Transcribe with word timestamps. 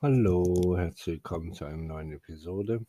Hallo, 0.00 0.76
herzlich 0.76 1.16
willkommen 1.16 1.52
zu 1.52 1.64
einer 1.64 1.76
neuen 1.76 2.12
Episode. 2.12 2.86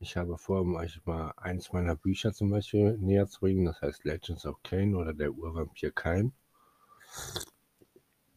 Ich 0.00 0.16
habe 0.16 0.38
vor, 0.38 0.64
euch 0.64 1.04
mal 1.04 1.34
eins 1.36 1.70
meiner 1.74 1.96
Bücher 1.96 2.32
zum 2.32 2.48
Beispiel 2.48 2.96
näher 2.96 3.26
zu 3.28 3.40
bringen, 3.40 3.66
das 3.66 3.82
heißt 3.82 4.04
Legends 4.04 4.46
of 4.46 4.62
Kane 4.62 4.96
oder 4.96 5.12
der 5.12 5.34
Urvampir 5.34 5.90
Kain. 5.90 6.32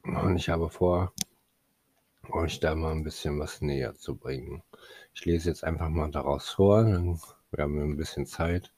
Und 0.03 0.35
ich 0.35 0.49
habe 0.49 0.69
vor, 0.69 1.13
euch 2.29 2.59
da 2.59 2.75
mal 2.75 2.91
ein 2.91 3.03
bisschen 3.03 3.39
was 3.39 3.61
näher 3.61 3.95
zu 3.95 4.17
bringen. 4.17 4.63
Ich 5.13 5.23
lese 5.23 5.47
jetzt 5.47 5.63
einfach 5.63 5.87
mal 5.87 6.11
daraus 6.11 6.49
vor, 6.49 6.83
dann 6.83 7.21
haben 7.57 7.75
wir 7.77 7.83
ein 7.83 7.95
bisschen 7.95 8.25
Zeit 8.25 8.73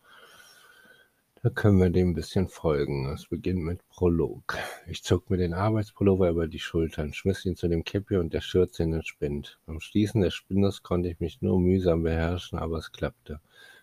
da 1.44 1.50
können 1.50 1.78
wir 1.80 1.90
dem 1.90 2.12
ein 2.12 2.14
bisschen 2.14 2.48
folgen. 2.48 3.12
Es 3.12 3.28
beginnt 3.28 3.64
mit 3.64 3.86
Prolog. 3.90 4.58
Ich 4.88 5.04
zog 5.04 5.30
mir 5.30 5.36
den 5.36 5.54
Arbeitspullover 5.54 6.30
über 6.30 6.48
die 6.48 6.60
Schultern, 6.60 7.12
schmiss 7.12 7.44
ihn 7.44 7.58
zu 7.58 7.68
dem 7.68 7.84
Käppi 7.84 8.16
und 8.16 8.34
der 8.34 8.40
Schürze 8.40 8.84
in 8.84 8.92
den 8.92 9.04
Spind. 9.04 9.60
Beim 9.66 9.82
Schließen 9.82 10.22
des 10.22 10.34
Spindes 10.34 10.84
konnte 10.84 11.10
ich 11.10 11.20
mich 11.20 11.42
nur 11.42 11.60
mühsam 11.60 12.04
beherrschen, 12.04 12.60
aber 12.60 12.78
es 12.78 12.94
klappte. 12.94 13.42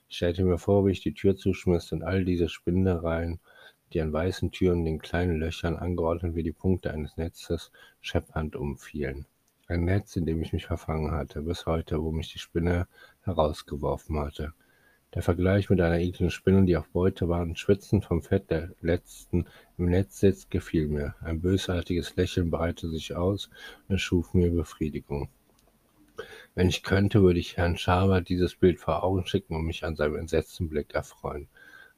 Ich 0.08 0.16
stellte 0.16 0.42
mir 0.42 0.56
vor, 0.56 0.86
wie 0.86 0.92
ich 0.92 1.02
die 1.02 1.12
Tür 1.12 1.36
zuschmiss 1.36 1.92
und 1.92 2.02
all 2.02 2.24
diese 2.24 2.48
Spindereien, 2.48 3.40
die 3.92 4.00
an 4.00 4.10
weißen 4.10 4.52
Türen 4.52 4.86
den 4.86 4.98
kleinen 4.98 5.38
Löchern 5.38 5.76
angeordnet 5.76 6.34
wie 6.34 6.42
die 6.42 6.52
Punkte 6.52 6.94
eines 6.94 7.18
Netzes, 7.18 7.72
scheppernd 8.00 8.56
umfielen. 8.56 9.26
Ein 9.66 9.84
Netz, 9.84 10.16
in 10.16 10.24
dem 10.24 10.40
ich 10.40 10.54
mich 10.54 10.64
verfangen 10.64 11.10
hatte, 11.10 11.42
bis 11.42 11.66
heute, 11.66 12.02
wo 12.02 12.10
mich 12.10 12.32
die 12.32 12.38
Spinne 12.38 12.88
herausgeworfen 13.20 14.18
hatte. 14.18 14.54
Der 15.14 15.22
Vergleich 15.22 15.68
mit 15.68 15.80
einer 15.80 15.98
ekligen 15.98 16.30
Spinne, 16.30 16.64
die 16.64 16.76
auf 16.76 16.88
Beute 16.88 17.28
wartet, 17.28 17.58
schwitzend 17.58 18.04
vom 18.04 18.22
Fett 18.22 18.48
der 18.48 18.70
letzten 18.80 19.46
im 19.76 19.86
Netz 19.86 20.20
sitzt, 20.20 20.52
gefiel 20.52 20.86
mir. 20.86 21.16
Ein 21.20 21.40
bösartiges 21.40 22.14
Lächeln 22.14 22.50
breitete 22.50 22.90
sich 22.90 23.16
aus 23.16 23.50
und 23.88 24.00
schuf 24.00 24.34
mir 24.34 24.52
Befriedigung. 24.52 25.28
Wenn 26.54 26.68
ich 26.68 26.84
könnte, 26.84 27.22
würde 27.22 27.40
ich 27.40 27.56
Herrn 27.56 27.76
Schaber 27.76 28.20
dieses 28.20 28.54
Bild 28.54 28.78
vor 28.78 29.02
Augen 29.02 29.26
schicken 29.26 29.56
und 29.56 29.64
mich 29.64 29.84
an 29.84 29.96
seinem 29.96 30.14
entsetzten 30.14 30.68
Blick 30.68 30.94
erfreuen. 30.94 31.48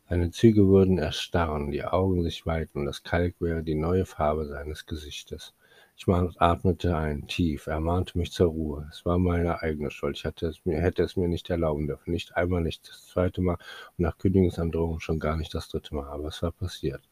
Seine 0.08 0.30
Züge 0.30 0.66
würden 0.68 0.96
erstarren, 0.96 1.70
die 1.70 1.84
Augen 1.84 2.22
sich 2.22 2.46
weiten 2.46 2.78
und 2.78 2.86
das 2.86 3.02
Kalk 3.02 3.34
wäre 3.40 3.62
die 3.62 3.74
neue 3.74 4.06
Farbe 4.06 4.46
seines 4.46 4.86
Gesichtes. 4.86 5.52
Ich 5.96 6.08
atmete 6.08 6.96
ein, 6.96 7.26
tief. 7.28 7.66
Er 7.68 7.80
mahnte 7.80 8.18
mich 8.18 8.32
zur 8.32 8.48
Ruhe. 8.48 8.88
Es 8.90 9.04
war 9.04 9.18
meine 9.18 9.62
eigene 9.62 9.90
Schuld. 9.90 10.16
Ich 10.16 10.24
hatte 10.24 10.46
es 10.46 10.64
mir, 10.64 10.80
hätte 10.80 11.02
es 11.02 11.16
mir 11.16 11.28
nicht 11.28 11.48
erlauben 11.48 11.86
dürfen. 11.86 12.10
Nicht 12.10 12.36
einmal, 12.36 12.62
nicht 12.62 12.88
das 12.88 13.06
zweite 13.06 13.40
Mal 13.40 13.58
und 13.96 14.02
nach 14.02 14.18
Kündigungsandrohung 14.18 15.00
schon 15.00 15.20
gar 15.20 15.36
nicht 15.36 15.54
das 15.54 15.68
dritte 15.68 15.94
Mal. 15.94 16.08
Aber 16.08 16.28
es 16.28 16.42
war 16.42 16.52
passiert. 16.52 17.02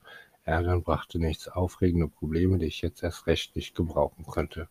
Ärgern 0.44 0.82
brachte 0.82 1.18
nichts, 1.18 1.48
aufregende 1.48 2.08
Probleme, 2.08 2.58
die 2.58 2.66
ich 2.66 2.82
jetzt 2.82 3.02
erst 3.02 3.26
recht 3.26 3.54
nicht 3.54 3.74
gebrauchen 3.76 4.24
konnte. 4.24 4.68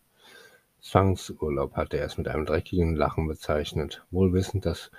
Zwangsurlaub 0.80 1.74
hatte 1.74 1.98
er 1.98 2.06
es 2.06 2.18
mit 2.18 2.28
einem 2.28 2.46
dreckigen 2.46 2.96
Lachen 2.96 3.26
bezeichnet, 3.28 4.04
wohl 4.10 4.32
wissend, 4.32 4.66
dass 4.66 4.90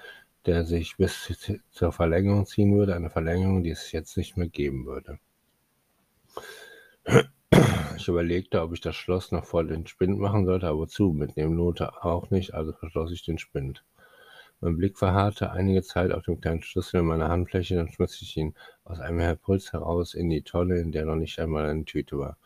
der 0.46 0.66
sich 0.66 0.98
bis 0.98 1.32
zur 1.72 1.92
Verlängerung 1.92 2.46
ziehen 2.46 2.76
würde, 2.76 2.96
eine 2.96 3.10
Verlängerung, 3.10 3.64
die 3.64 3.72
es 3.72 3.92
jetzt 3.92 4.18
nicht 4.18 4.38
mehr 4.38 4.48
geben 4.48 4.86
würde. 4.86 5.20
Ich 8.02 8.08
überlegte, 8.08 8.64
ob 8.64 8.74
ich 8.74 8.82
das 8.82 8.96
Schloss 8.96 9.32
noch 9.32 9.46
vor 9.46 9.64
den 9.64 9.86
Spind 9.86 10.18
machen 10.18 10.48
sollte, 10.48 10.68
aber 10.68 10.88
zu, 10.88 11.14
mitnehmen 11.14 11.56
lohnte 11.56 12.04
auch 12.04 12.32
nicht, 12.32 12.56
also 12.56 12.74
verschloss 12.74 13.12
ich 13.12 13.24
den 13.24 13.38
Spind. 13.38 13.86
Mein 14.60 14.76
Blick 14.76 14.98
verharrte 14.98 15.52
einige 15.52 15.84
Zeit 15.84 16.12
auf 16.12 16.24
dem 16.24 16.42
kleinen 16.42 16.64
Schlüssel 16.64 17.02
in 17.02 17.06
meiner 17.06 17.30
Handfläche, 17.30 17.76
dann 17.76 17.90
schmiss 17.90 18.20
ich 18.24 18.36
ihn 18.38 18.56
aus 18.86 19.00
einem 19.00 19.38
Puls 19.38 19.72
heraus 19.72 20.16
in 20.16 20.32
die 20.32 20.42
Tonne, 20.42 20.80
in 20.80 20.92
der 20.92 21.06
noch 21.06 21.16
nicht 21.16 21.38
einmal 21.38 21.70
eine 21.70 21.86
Tüte 21.86 22.18
war. 22.18 22.40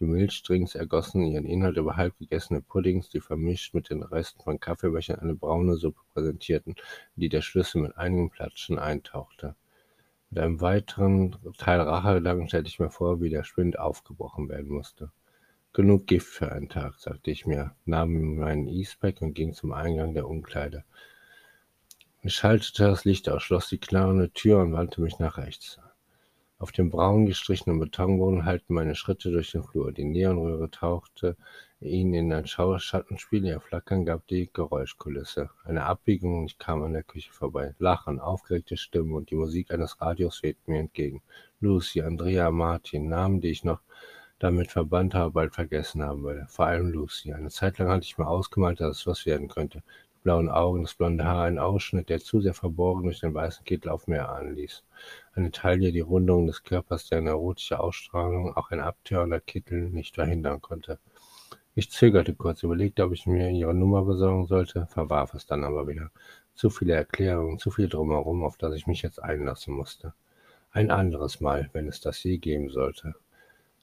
Die 0.00 0.04
Milchstrings 0.04 0.76
ergossen 0.76 1.26
ihren 1.26 1.44
Inhalt 1.44 1.76
über 1.76 1.96
halb 1.98 2.16
gegessene 2.16 2.62
Puddings, 2.62 3.10
die 3.10 3.20
vermischt 3.20 3.74
mit 3.74 3.90
den 3.90 4.02
Resten 4.02 4.42
von 4.42 4.60
Kaffeebechern 4.60 5.18
eine 5.18 5.34
braune 5.34 5.76
Suppe 5.76 6.00
präsentierten, 6.14 6.72
in 7.16 7.20
die 7.20 7.28
der 7.28 7.42
Schlüssel 7.42 7.82
mit 7.82 7.98
einigem 7.98 8.30
Platschen 8.30 8.78
eintauchte. 8.78 9.56
Mit 10.32 10.42
einem 10.42 10.62
weiteren 10.62 11.36
Teil 11.58 11.82
Rachegedanken 11.82 12.48
stellte 12.48 12.70
ich 12.70 12.78
mir 12.78 12.88
vor, 12.88 13.20
wie 13.20 13.28
der 13.28 13.44
Spind 13.44 13.78
aufgebrochen 13.78 14.48
werden 14.48 14.70
musste. 14.70 15.12
Genug 15.74 16.06
Gift 16.06 16.28
für 16.28 16.50
einen 16.50 16.70
Tag, 16.70 16.98
sagte 17.00 17.30
ich 17.30 17.44
mir, 17.44 17.76
nahm 17.84 18.36
meinen 18.36 18.66
Eastpack 18.66 19.20
und 19.20 19.34
ging 19.34 19.52
zum 19.52 19.72
Eingang 19.72 20.14
der 20.14 20.26
Umkleide. 20.26 20.84
Ich 22.22 22.32
schaltete 22.32 22.84
das 22.84 23.04
Licht 23.04 23.28
aus, 23.28 23.42
schloss 23.42 23.68
die 23.68 23.76
knarrende 23.76 24.30
Tür 24.30 24.60
und 24.62 24.72
wandte 24.72 25.02
mich 25.02 25.18
nach 25.18 25.36
rechts. 25.36 25.78
Auf 26.62 26.70
dem 26.70 26.90
braun 26.90 27.26
gestrichenen 27.26 27.80
Betonboden 27.80 28.44
hallten 28.44 28.76
meine 28.76 28.94
Schritte 28.94 29.32
durch 29.32 29.50
den 29.50 29.64
Flur. 29.64 29.90
Die 29.90 30.04
Neonröhre 30.04 30.70
tauchte 30.70 31.36
ihn 31.80 32.14
in 32.14 32.32
ein 32.32 32.46
Schauerschattenspiel. 32.46 33.44
Ihr 33.44 33.58
Flackern 33.58 34.04
gab 34.04 34.28
die 34.28 34.48
Geräuschkulisse. 34.52 35.50
Eine 35.64 35.82
Abbiegung 35.86 36.38
und 36.38 36.44
ich 36.46 36.58
kam 36.58 36.84
an 36.84 36.92
der 36.92 37.02
Küche 37.02 37.32
vorbei. 37.32 37.74
Lachen, 37.80 38.20
aufgeregte 38.20 38.76
Stimmen 38.76 39.14
und 39.14 39.30
die 39.30 39.34
Musik 39.34 39.72
eines 39.72 40.00
Radios 40.00 40.44
wehten 40.44 40.70
mir 40.70 40.78
entgegen. 40.78 41.20
Lucy, 41.58 42.00
Andrea, 42.00 42.52
Martin, 42.52 43.08
Namen, 43.08 43.40
die 43.40 43.50
ich 43.50 43.64
noch 43.64 43.80
damit 44.38 44.70
verbannt 44.70 45.14
habe, 45.14 45.32
bald 45.32 45.56
vergessen 45.56 46.04
haben 46.04 46.22
würde. 46.22 46.46
Vor 46.48 46.66
allem 46.66 46.92
Lucy. 46.92 47.32
Eine 47.32 47.50
Zeit 47.50 47.78
lang 47.78 47.88
hatte 47.88 48.04
ich 48.04 48.18
mir 48.18 48.28
ausgemalt, 48.28 48.78
dass 48.78 49.00
es 49.00 49.06
was 49.08 49.26
werden 49.26 49.48
könnte 49.48 49.82
blauen 50.22 50.48
Augen, 50.48 50.82
das 50.82 50.94
blonde 50.94 51.24
Haar, 51.24 51.44
ein 51.44 51.58
Ausschnitt, 51.58 52.08
der 52.08 52.20
zu 52.20 52.40
sehr 52.40 52.54
verborgen 52.54 53.04
durch 53.04 53.20
den 53.20 53.34
weißen 53.34 53.64
Kittel 53.64 53.90
auf 53.90 54.06
mir 54.06 54.28
ahnen 54.28 54.54
ließ. 54.54 54.84
Eine 55.34 55.50
Taille, 55.50 55.92
die 55.92 56.00
Rundung 56.00 56.46
des 56.46 56.62
Körpers, 56.62 57.08
deren 57.08 57.26
erotische 57.26 57.80
Ausstrahlung 57.80 58.56
auch 58.56 58.70
ein 58.70 58.80
abtörender 58.80 59.40
Kittel 59.40 59.90
nicht 59.90 60.14
verhindern 60.14 60.60
konnte. 60.60 60.98
Ich 61.74 61.90
zögerte 61.90 62.34
kurz, 62.34 62.62
überlegte, 62.62 63.04
ob 63.04 63.12
ich 63.12 63.26
mir 63.26 63.50
ihre 63.50 63.74
Nummer 63.74 64.04
besorgen 64.04 64.46
sollte, 64.46 64.86
verwarf 64.88 65.34
es 65.34 65.46
dann 65.46 65.64
aber 65.64 65.88
wieder. 65.88 66.10
Zu 66.54 66.68
viele 66.68 66.94
Erklärungen, 66.94 67.58
zu 67.58 67.70
viel 67.70 67.88
drumherum, 67.88 68.44
auf 68.44 68.58
das 68.58 68.74
ich 68.74 68.86
mich 68.86 69.00
jetzt 69.02 69.22
einlassen 69.22 69.74
musste. 69.74 70.12
Ein 70.70 70.90
anderes 70.90 71.40
Mal, 71.40 71.70
wenn 71.72 71.88
es 71.88 72.00
das 72.00 72.22
je 72.22 72.38
geben 72.38 72.68
sollte. 72.68 73.14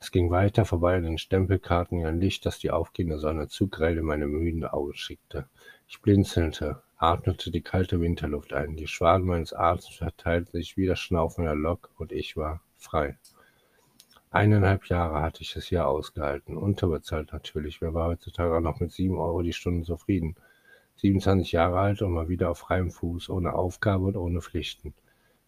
Es 0.02 0.12
ging 0.12 0.32
weiter 0.32 0.64
vorbei 0.64 0.96
an 0.96 1.04
den 1.04 1.18
Stempelkarten, 1.18 2.06
ein 2.06 2.22
Licht, 2.22 2.46
das 2.46 2.58
die 2.58 2.72
aufgehende 2.72 3.20
Sonne 3.20 3.50
zu 3.50 3.68
grell 3.68 3.98
in 3.98 4.06
meine 4.06 4.28
müden 4.28 4.64
Augen 4.66 4.96
schickte. 4.96 5.50
Ich 5.90 6.02
blinzelte, 6.02 6.82
atmete 6.98 7.52
die 7.52 7.62
kalte 7.62 8.00
Winterluft 8.00 8.54
ein. 8.54 8.78
Die 8.78 8.88
Schwaden 8.88 9.28
meines 9.28 9.52
Atems 9.52 9.98
verteilten 9.98 10.52
sich 10.52 10.78
wie 10.78 10.86
das 10.86 11.00
Schnaufen 11.00 11.44
der 11.44 11.56
Lok 11.56 11.90
und 11.98 12.14
ich 12.14 12.38
war 12.38 12.62
frei. 12.78 13.18
Eineinhalb 14.32 14.86
Jahre 14.86 15.22
hatte 15.22 15.42
ich 15.42 15.56
es 15.56 15.66
hier 15.66 15.88
ausgehalten. 15.88 16.56
Unterbezahlt 16.56 17.34
natürlich. 17.34 17.82
Wer 17.82 17.94
war 17.94 18.08
heutzutage 18.08 18.62
noch 18.62 18.80
mit 18.80 18.94
sieben 18.94 19.18
Euro 19.18 19.42
die 19.42 19.54
Stunde 19.54 19.84
zufrieden? 19.84 20.36
27 20.98 21.52
Jahre 21.52 21.80
alt 21.80 22.02
und 22.02 22.14
mal 22.14 22.30
wieder 22.30 22.52
auf 22.52 22.60
freiem 22.60 22.92
Fuß, 22.92 23.30
ohne 23.30 23.54
Aufgabe 23.54 24.06
und 24.06 24.16
ohne 24.16 24.42
Pflichten. 24.42 24.94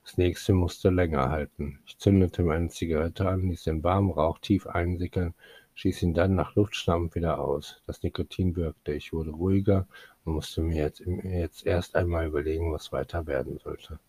Das 0.03 0.17
nächste 0.17 0.53
musste 0.53 0.89
länger 0.89 1.29
halten. 1.29 1.79
Ich 1.85 1.97
zündete 1.97 2.43
meine 2.43 2.69
Zigarette 2.69 3.29
an, 3.29 3.47
ließ 3.49 3.63
den 3.63 3.83
warmen 3.83 4.11
Rauch 4.11 4.39
tief 4.39 4.65
einsickern, 4.67 5.35
stieß 5.75 6.01
ihn 6.03 6.13
dann 6.13 6.35
nach 6.35 6.55
Luftschnappen 6.55 7.13
wieder 7.13 7.39
aus. 7.39 7.81
Das 7.85 8.01
Nikotin 8.03 8.55
wirkte. 8.55 8.93
Ich 8.93 9.13
wurde 9.13 9.31
ruhiger 9.31 9.87
und 10.25 10.33
musste 10.33 10.61
mir 10.61 10.75
jetzt, 10.75 11.01
jetzt 11.01 11.65
erst 11.65 11.95
einmal 11.95 12.27
überlegen, 12.27 12.73
was 12.73 12.91
weiter 12.91 13.27
werden 13.27 13.59
sollte. 13.59 13.99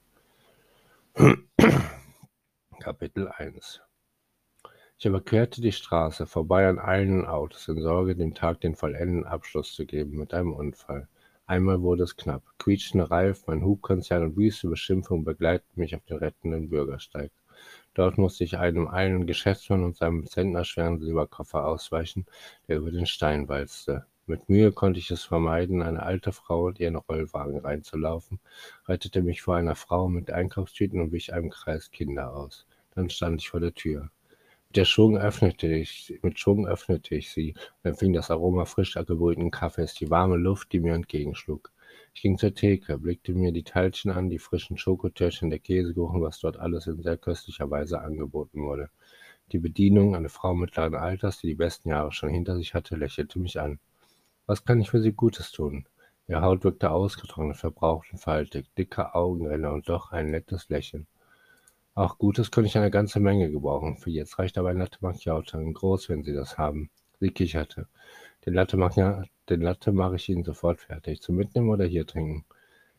Kapitel 2.81 3.29
1 3.29 3.83
Ich 4.99 5.05
überquerte 5.05 5.61
die 5.61 5.73
Straße, 5.73 6.27
vorbei 6.27 6.69
an 6.69 6.79
allen 6.79 7.27
Autos, 7.27 7.69
in 7.69 7.81
Sorge, 7.81 8.17
dem 8.17 8.35
Tag 8.35 8.61
den 8.63 8.75
vollendeten 8.75 9.27
Abschluss 9.27 9.75
zu 9.75 9.85
geben 9.85 10.17
mit 10.17 10.33
einem 10.33 10.55
Unfall. 10.55 11.07
Einmal 11.47 11.83
wurde 11.83 12.05
es 12.05 12.17
knapp. 12.17 12.43
Quietschende 12.59 13.11
Reif, 13.11 13.47
mein 13.47 13.65
Hubkonzern 13.65 14.23
und 14.23 14.37
wüste 14.37 14.69
Beschimpfung 14.69 15.25
begleiteten 15.25 15.81
mich 15.81 15.95
auf 15.95 16.05
den 16.05 16.19
rettenden 16.19 16.71
Bürgersteig. 16.71 17.31
Dort 17.95 18.17
musste 18.17 18.45
ich 18.45 18.59
einem 18.59 18.89
eilenden 18.89 19.27
Geschäftsmann 19.27 19.85
und 19.85 19.97
seinem 19.97 20.27
zentnerschweren 20.27 20.99
Silberkoffer 20.99 21.67
ausweichen, 21.67 22.27
der 22.69 22.79
über 22.79 22.91
den 22.91 23.07
Stein 23.07 23.49
walzte. 23.49 24.07
Mit 24.27 24.49
Mühe 24.49 24.73
konnte 24.73 25.01
ich 25.01 25.11
es 25.11 25.25
vermeiden, 25.25 25.83
eine 25.83 26.03
alte 26.03 26.33
Frau 26.33 26.69
in 26.69 26.77
ihren 26.77 26.97
Rollwagen 26.97 27.59
reinzulaufen, 27.59 28.39
rettete 28.87 29.21
mich 29.21 29.43
vor 29.43 29.57
einer 29.57 29.75
Frau 29.75 30.09
mit 30.09 30.31
Einkaufstüten 30.31 31.01
und 31.01 31.13
wich 31.13 31.35
einem 31.35 31.51
Kreis 31.51 31.91
Kinder 31.91 32.33
aus. 32.35 32.67
Dann 32.95 33.11
stand 33.11 33.41
ich 33.41 33.51
vor 33.51 33.61
der 33.61 33.75
Tür. 33.75 34.11
Mit 34.73 34.79
der 34.79 34.85
Schwung 34.87 35.19
öffnete 35.19 35.67
ich, 35.67 36.19
mit 36.23 36.39
Schwung 36.39 36.67
öffnete 36.67 37.15
ich 37.15 37.31
sie 37.31 37.53
und 37.83 37.91
empfing 37.91 38.15
das 38.15 38.31
Aroma 38.31 38.65
frisch 38.65 38.95
gebrühten 38.95 39.51
Kaffees, 39.51 39.93
die 39.93 40.09
warme 40.09 40.39
Luft, 40.39 40.73
die 40.73 40.81
mir 40.81 40.95
entgegenschlug. 40.95 41.71
Ich 42.15 42.23
ging 42.23 42.39
zur 42.39 42.55
Theke, 42.55 42.97
blickte 42.97 43.35
mir 43.35 43.53
die 43.53 43.65
Teilchen 43.65 44.11
an, 44.11 44.31
die 44.31 44.39
frischen 44.39 44.79
Schokotörtchen, 44.79 45.51
der 45.51 45.59
Käsekuchen, 45.59 46.23
was 46.23 46.41
dort 46.41 46.57
alles 46.57 46.87
in 46.87 47.03
sehr 47.03 47.19
köstlicher 47.19 47.71
Weise 47.71 48.01
angeboten 48.01 48.63
wurde. 48.63 48.89
Die 49.53 49.59
Bedienung, 49.59 50.17
eine 50.17 50.31
Frau 50.31 50.55
mittleren 50.55 50.95
Alters, 50.95 51.37
die 51.37 51.49
die 51.49 51.55
besten 51.55 51.91
Jahre 51.91 52.11
schon 52.11 52.31
hinter 52.31 52.57
sich 52.57 52.73
hatte, 52.73 52.97
lächelte 52.97 53.41
mich 53.41 53.61
an. 53.61 53.79
Was 54.47 54.65
kann 54.65 54.81
ich 54.81 54.89
für 54.89 55.03
Sie 55.03 55.13
Gutes 55.13 55.53
tun? 55.53 55.87
Ihre 56.29 56.41
Haut 56.41 56.65
wirkte 56.65 56.93
ausgetrocknet, 56.93 57.59
verbraucht 57.59 58.11
und 58.11 58.21
faltig, 58.21 58.75
dicke 58.79 59.15
Augenränder 59.15 59.75
und 59.75 59.91
doch 59.91 60.13
ein 60.13 60.31
nettes 60.31 60.71
Lächeln. 60.71 61.07
Auch 61.95 62.17
Gutes 62.17 62.51
könnte 62.51 62.69
ich 62.69 62.79
eine 62.79 62.91
ganze 62.91 63.21
Menge 63.21 63.51
gebrauchen. 63.51 63.99
Für 63.99 64.11
jetzt 64.11 64.39
reicht 64.39 64.57
aber 64.57 64.71
ein 64.71 64.79
Latte 64.79 64.99
Macchiato, 65.03 65.59
ein 65.59 65.75
groß, 65.75 66.09
wenn 66.09 66.23
Sie 66.23 66.33
das 66.33 66.57
haben. 66.57 66.91
Sie 67.21 67.31
kicherte. 67.31 67.87
Den 68.47 68.55
Latte 68.55 68.79
Den 69.51 69.61
Latte 69.61 69.93
mache 69.93 70.17
ich 70.17 70.29
Ihnen 70.31 70.43
sofort 70.43 70.81
fertig. 70.81 71.21
Zum 71.21 71.37
Mitnehmen 71.37 71.69
oder 71.69 71.85
hier 71.85 72.07
trinken? 72.07 72.47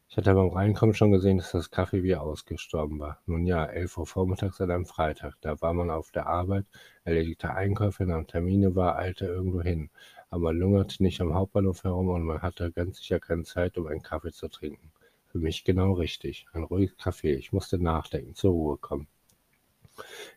Ich 0.10 0.18
hatte 0.18 0.36
beim 0.36 0.50
Reinkommen 0.50 0.94
schon 0.94 1.12
gesehen, 1.12 1.40
dass 1.40 1.54
das 1.54 1.72
Kaffee 1.72 2.04
wie 2.04 2.16
ausgestorben 2.16 3.00
war. 3.00 3.20
Nun 3.26 3.48
ja, 3.48 3.66
elf 3.66 3.98
Uhr 3.98 4.06
vormittags 4.06 4.62
an 4.62 4.70
einem 4.70 4.86
Freitag. 4.86 5.38
Da 5.42 5.60
war 5.60 5.74
man 5.74 5.90
auf 5.90 6.12
der 6.12 6.28
Arbeit, 6.28 6.68
erledigte 7.04 7.52
Einkäufe, 7.52 8.06
nahm 8.06 8.28
Termine 8.28 8.76
war, 8.76 8.96
eilte 8.96 9.26
irgendwo 9.26 9.62
hin. 9.64 9.90
Aber 10.30 10.44
man 10.44 10.60
lungerte 10.60 11.02
nicht 11.02 11.20
am 11.20 11.34
Hauptbahnhof 11.34 11.84
herum 11.84 12.10
und 12.10 12.26
man 12.26 12.44
hatte 12.44 12.72
ganz 12.72 12.98
sicher 12.98 13.20
keine 13.20 13.44
Zeit, 13.44 13.76
um 13.80 13.88
einen 13.88 14.04
Kaffee 14.04 14.32
zu 14.32 14.50
trinken. 14.50 14.92
Für 15.34 15.40
mich 15.40 15.66
genau 15.66 15.92
richtig. 15.92 16.46
Ein 16.54 16.64
ruhiges 16.64 16.96
Kaffee. 16.96 17.34
Ich 17.34 17.52
musste 17.52 17.78
nachdenken, 17.78 18.36
zur 18.36 18.52
Ruhe 18.52 18.78
kommen. 18.78 19.08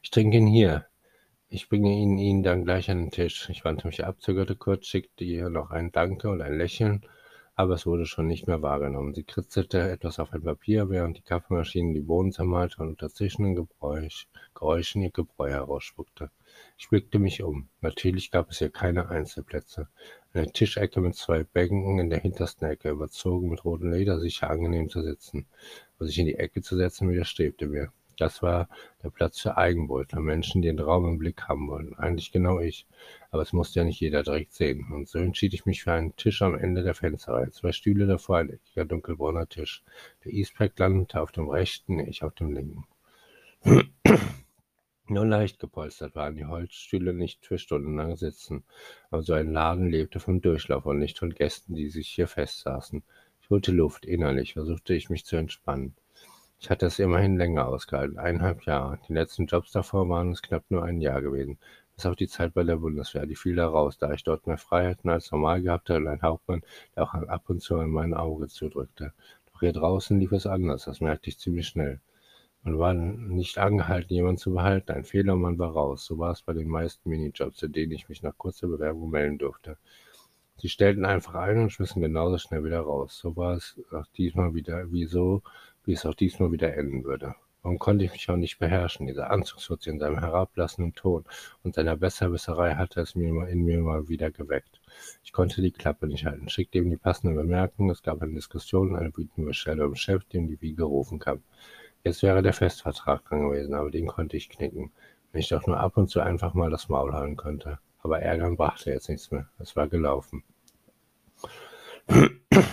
Ich 0.02 0.10
trinke 0.10 0.38
ihn 0.38 0.48
hier. 0.48 0.86
Ich 1.48 1.68
bringe 1.68 1.92
ihn 1.92 2.18
Ihnen 2.18 2.42
dann 2.42 2.64
gleich 2.64 2.90
an 2.90 2.98
den 2.98 3.10
Tisch. 3.12 3.48
Ich 3.48 3.64
wandte 3.64 3.86
mich 3.86 4.04
ab, 4.04 4.20
zögerte 4.20 4.56
kurz, 4.56 4.86
schickte 4.86 5.22
ihr 5.22 5.48
noch 5.48 5.70
ein 5.70 5.92
Danke 5.92 6.28
und 6.28 6.42
ein 6.42 6.58
Lächeln 6.58 7.06
aber 7.58 7.74
es 7.74 7.86
wurde 7.86 8.04
schon 8.04 8.26
nicht 8.26 8.46
mehr 8.46 8.60
wahrgenommen. 8.60 9.14
Sie 9.14 9.24
kritzelte 9.24 9.90
etwas 9.90 10.18
auf 10.18 10.32
ein 10.34 10.42
Papier, 10.42 10.90
während 10.90 11.16
die 11.16 11.22
Kaffeemaschine 11.22 11.94
die 11.94 12.02
Bohnen 12.02 12.30
zermalte 12.30 12.82
und 12.82 12.88
unter 12.90 13.08
zischenden 13.08 13.54
Gebräusch, 13.54 14.28
Geräuschen 14.54 15.02
ihr 15.02 15.10
Gebräu 15.10 15.48
herausspuckte. 15.48 16.30
Ich 16.78 16.90
blickte 16.90 17.18
mich 17.18 17.42
um. 17.42 17.68
Natürlich 17.80 18.30
gab 18.30 18.50
es 18.50 18.58
hier 18.58 18.70
keine 18.70 19.08
Einzelplätze. 19.08 19.88
Eine 20.34 20.52
Tischecke 20.52 21.00
mit 21.00 21.14
zwei 21.14 21.42
Bänken 21.42 21.98
in 21.98 22.10
der 22.10 22.20
hintersten 22.20 22.68
Ecke, 22.68 22.90
überzogen 22.90 23.48
mit 23.48 23.64
rotem 23.64 23.90
Leder, 23.90 24.20
sicher 24.20 24.50
angenehm 24.50 24.90
zu 24.90 25.02
sitzen. 25.02 25.46
Aber 25.96 26.06
sich 26.06 26.18
in 26.18 26.26
die 26.26 26.34
Ecke 26.34 26.60
zu 26.60 26.76
setzen, 26.76 27.08
widerstrebte 27.08 27.66
mir. 27.66 27.92
Das 28.18 28.42
war 28.42 28.68
der 29.02 29.10
Platz 29.10 29.40
für 29.40 29.56
Eigenbrötler, 29.56 30.20
Menschen, 30.20 30.62
die 30.62 30.68
den 30.68 30.78
Raum 30.78 31.06
im 31.06 31.18
Blick 31.18 31.48
haben 31.48 31.68
wollen. 31.68 31.94
Eigentlich 31.98 32.32
genau 32.32 32.60
ich. 32.60 32.86
Aber 33.30 33.42
es 33.42 33.52
musste 33.52 33.80
ja 33.80 33.84
nicht 33.84 34.00
jeder 34.00 34.22
direkt 34.22 34.54
sehen. 34.54 34.90
Und 34.92 35.08
so 35.08 35.18
entschied 35.18 35.54
ich 35.54 35.66
mich 35.66 35.82
für 35.82 35.92
einen 35.92 36.16
Tisch 36.16 36.42
am 36.42 36.54
Ende 36.54 36.82
der 36.82 36.94
Fensterreihe. 36.94 37.50
Zwei 37.50 37.72
Stühle 37.72 38.06
davor, 38.06 38.38
ein 38.38 38.50
eckiger 38.50 38.84
dunkelbrauner 38.84 39.48
Tisch. 39.48 39.82
Der 40.24 40.32
Eastpack 40.32 40.78
landete 40.78 41.20
auf 41.20 41.32
dem 41.32 41.48
rechten, 41.48 41.98
ich 42.00 42.22
auf 42.22 42.34
dem 42.34 42.52
linken. 42.52 42.86
Nur 45.08 45.24
leicht 45.24 45.60
gepolstert 45.60 46.16
waren 46.16 46.34
die 46.34 46.46
Holzstühle 46.46 47.14
nicht 47.14 47.46
für 47.46 47.58
stundenlang 47.58 48.16
sitzen, 48.16 48.64
aber 49.10 49.22
so 49.22 49.34
ein 49.34 49.52
Laden 49.52 49.88
lebte 49.88 50.18
vom 50.18 50.40
Durchlauf 50.40 50.84
und 50.84 50.98
nicht 50.98 51.20
von 51.20 51.30
Gästen, 51.30 51.74
die 51.74 51.90
sich 51.90 52.08
hier 52.08 52.26
festsaßen. 52.26 53.04
Ich 53.40 53.48
holte 53.48 53.70
Luft, 53.70 54.04
innerlich 54.04 54.54
versuchte 54.54 54.94
ich 54.94 55.08
mich 55.08 55.24
zu 55.24 55.36
entspannen. 55.36 55.94
Ich 56.58 56.70
hatte 56.70 56.86
es 56.86 56.98
immerhin 56.98 57.36
länger 57.36 57.68
ausgehalten, 57.68 58.18
eineinhalb 58.18 58.64
Jahre. 58.64 58.98
Die 59.08 59.12
letzten 59.12 59.46
Jobs 59.46 59.70
davor 59.70 60.08
waren 60.08 60.32
es 60.32 60.42
knapp 60.42 60.64
nur 60.70 60.82
ein 60.82 61.00
Jahr 61.00 61.22
gewesen. 61.22 61.58
Bis 61.94 62.06
auf 62.06 62.16
die 62.16 62.26
Zeit 62.26 62.52
bei 62.54 62.64
der 62.64 62.78
Bundeswehr, 62.78 63.26
die 63.26 63.36
fiel 63.36 63.54
da 63.54 63.68
raus, 63.68 63.98
da 63.98 64.12
ich 64.12 64.24
dort 64.24 64.48
mehr 64.48 64.58
Freiheiten 64.58 65.08
als 65.08 65.30
normal 65.30 65.62
gehabt 65.62 65.88
hatte 65.88 66.00
und 66.00 66.08
ein 66.08 66.22
Hauptmann, 66.22 66.62
der 66.96 67.04
auch 67.04 67.14
ab 67.14 67.48
und 67.48 67.62
zu 67.62 67.78
in 67.78 67.90
mein 67.90 68.12
Auge 68.12 68.48
zudrückte. 68.48 69.12
Doch 69.52 69.60
hier 69.60 69.72
draußen 69.72 70.18
lief 70.18 70.32
es 70.32 70.46
anders, 70.46 70.86
das 70.86 71.00
merkte 71.00 71.30
ich 71.30 71.38
ziemlich 71.38 71.68
schnell. 71.68 72.00
Man 72.66 72.80
war 72.80 72.94
nicht 72.94 73.58
angehalten, 73.58 74.12
jemanden 74.12 74.38
zu 74.38 74.52
behalten. 74.52 74.90
Ein 74.90 75.04
Fehler 75.04 75.36
man 75.36 75.56
war 75.56 75.70
raus. 75.70 76.04
So 76.04 76.18
war 76.18 76.32
es 76.32 76.42
bei 76.42 76.52
den 76.52 76.66
meisten 76.66 77.08
Minijobs, 77.08 77.58
zu 77.58 77.68
denen 77.68 77.92
ich 77.92 78.08
mich 78.08 78.24
nach 78.24 78.36
kurzer 78.36 78.66
Bewerbung 78.66 79.08
melden 79.08 79.38
durfte. 79.38 79.78
Sie 80.56 80.68
stellten 80.68 81.04
einfach 81.04 81.36
ein 81.36 81.60
und 81.60 81.70
schmissen 81.70 82.02
genauso 82.02 82.38
schnell 82.38 82.64
wieder 82.64 82.80
raus. 82.80 83.18
So 83.18 83.36
war 83.36 83.54
es 83.54 83.80
auch 83.92 84.06
diesmal 84.16 84.52
wieder, 84.54 84.90
wieso 84.90 85.44
wie 85.84 85.92
es 85.92 86.04
auch 86.04 86.14
diesmal 86.14 86.50
wieder 86.50 86.74
enden 86.76 87.04
würde. 87.04 87.36
Warum 87.62 87.78
konnte 87.78 88.04
ich 88.04 88.10
mich 88.10 88.28
auch 88.30 88.36
nicht 88.36 88.58
beherrschen? 88.58 89.06
Dieser 89.06 89.30
Anzugsfuzzi 89.30 89.90
in 89.90 90.00
seinem 90.00 90.18
herablassenden 90.18 90.96
Ton 90.96 91.24
und 91.62 91.76
seiner 91.76 91.96
Besserwisserei 91.96 92.74
hatte 92.74 93.00
es 93.00 93.14
mir 93.14 93.46
in 93.46 93.64
mir 93.64 93.78
mal 93.78 94.08
wieder 94.08 94.32
geweckt. 94.32 94.80
Ich 95.22 95.32
konnte 95.32 95.62
die 95.62 95.70
Klappe 95.70 96.08
nicht 96.08 96.26
halten, 96.26 96.48
schickte 96.48 96.78
ihm 96.78 96.90
die 96.90 96.96
passende 96.96 97.36
Bemerkung, 97.36 97.90
es 97.90 98.02
gab 98.02 98.22
eine 98.22 98.34
Diskussion 98.34 98.96
eine 98.96 99.16
wütende 99.16 99.46
Bestellung 99.46 99.90
im 99.90 99.94
Chef, 99.94 100.24
dem 100.24 100.48
die 100.48 100.60
Wiege 100.60 100.82
rufen 100.82 101.20
kam. 101.20 101.44
Jetzt 102.06 102.22
wäre 102.22 102.40
der 102.40 102.52
Festvertrag 102.52 103.24
dran 103.24 103.50
gewesen, 103.50 103.74
aber 103.74 103.90
den 103.90 104.06
konnte 104.06 104.36
ich 104.36 104.48
knicken, 104.48 104.92
wenn 105.32 105.40
ich 105.40 105.48
doch 105.48 105.66
nur 105.66 105.80
ab 105.80 105.96
und 105.96 106.08
zu 106.08 106.20
einfach 106.20 106.54
mal 106.54 106.70
das 106.70 106.88
Maul 106.88 107.12
halten 107.12 107.34
könnte. 107.36 107.80
Aber 107.98 108.20
ärgern 108.20 108.56
brachte 108.56 108.92
jetzt 108.92 109.08
nichts 109.08 109.32
mehr. 109.32 109.48
Es 109.58 109.74
war 109.74 109.88
gelaufen. 109.88 110.44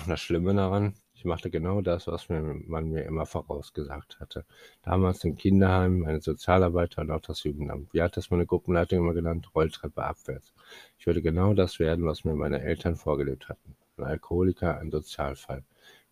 Das 0.07 0.21
Schlimme 0.21 0.53
daran, 0.53 0.93
ich 1.15 1.25
machte 1.25 1.49
genau 1.49 1.81
das, 1.81 2.05
was 2.05 2.29
mir, 2.29 2.41
man 2.41 2.89
mir 2.89 3.05
immer 3.05 3.25
vorausgesagt 3.25 4.19
hatte. 4.19 4.45
Damals 4.83 5.23
im 5.23 5.35
Kinderheim, 5.35 6.01
meine 6.01 6.21
Sozialarbeiter 6.21 7.01
und 7.01 7.09
auch 7.09 7.21
das 7.21 7.43
Jugendamt. 7.43 7.91
Wie 7.91 8.03
hat 8.03 8.15
das 8.15 8.29
meine 8.29 8.45
Gruppenleitung 8.45 8.99
immer 8.99 9.15
genannt? 9.15 9.49
Rolltreppe 9.55 10.03
abwärts. 10.03 10.53
Ich 10.99 11.07
würde 11.07 11.23
genau 11.23 11.55
das 11.55 11.79
werden, 11.79 12.05
was 12.05 12.23
mir 12.23 12.35
meine 12.35 12.61
Eltern 12.61 12.95
vorgelebt 12.95 13.49
hatten. 13.49 13.75
Ein 13.97 14.03
Alkoholiker, 14.03 14.77
ein 14.77 14.91
Sozialfall. 14.91 15.63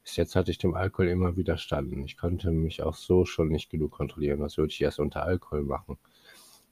Bis 0.04 0.16
jetzt 0.16 0.36
hatte 0.36 0.52
ich 0.52 0.58
dem 0.58 0.74
Alkohol 0.74 1.10
immer 1.10 1.36
widerstanden. 1.38 2.04
Ich 2.04 2.18
konnte 2.18 2.52
mich 2.52 2.82
auch 2.84 2.96
so 2.96 3.26
schon 3.26 3.50
nicht 3.50 3.70
genug 3.70 3.92
kontrollieren. 3.92 4.40
Was 4.40 4.58
würde 4.58 4.72
ich 4.72 4.82
erst 4.82 5.00
unter 5.00 5.24
Alkohol 5.24 5.64
machen? 5.64 5.98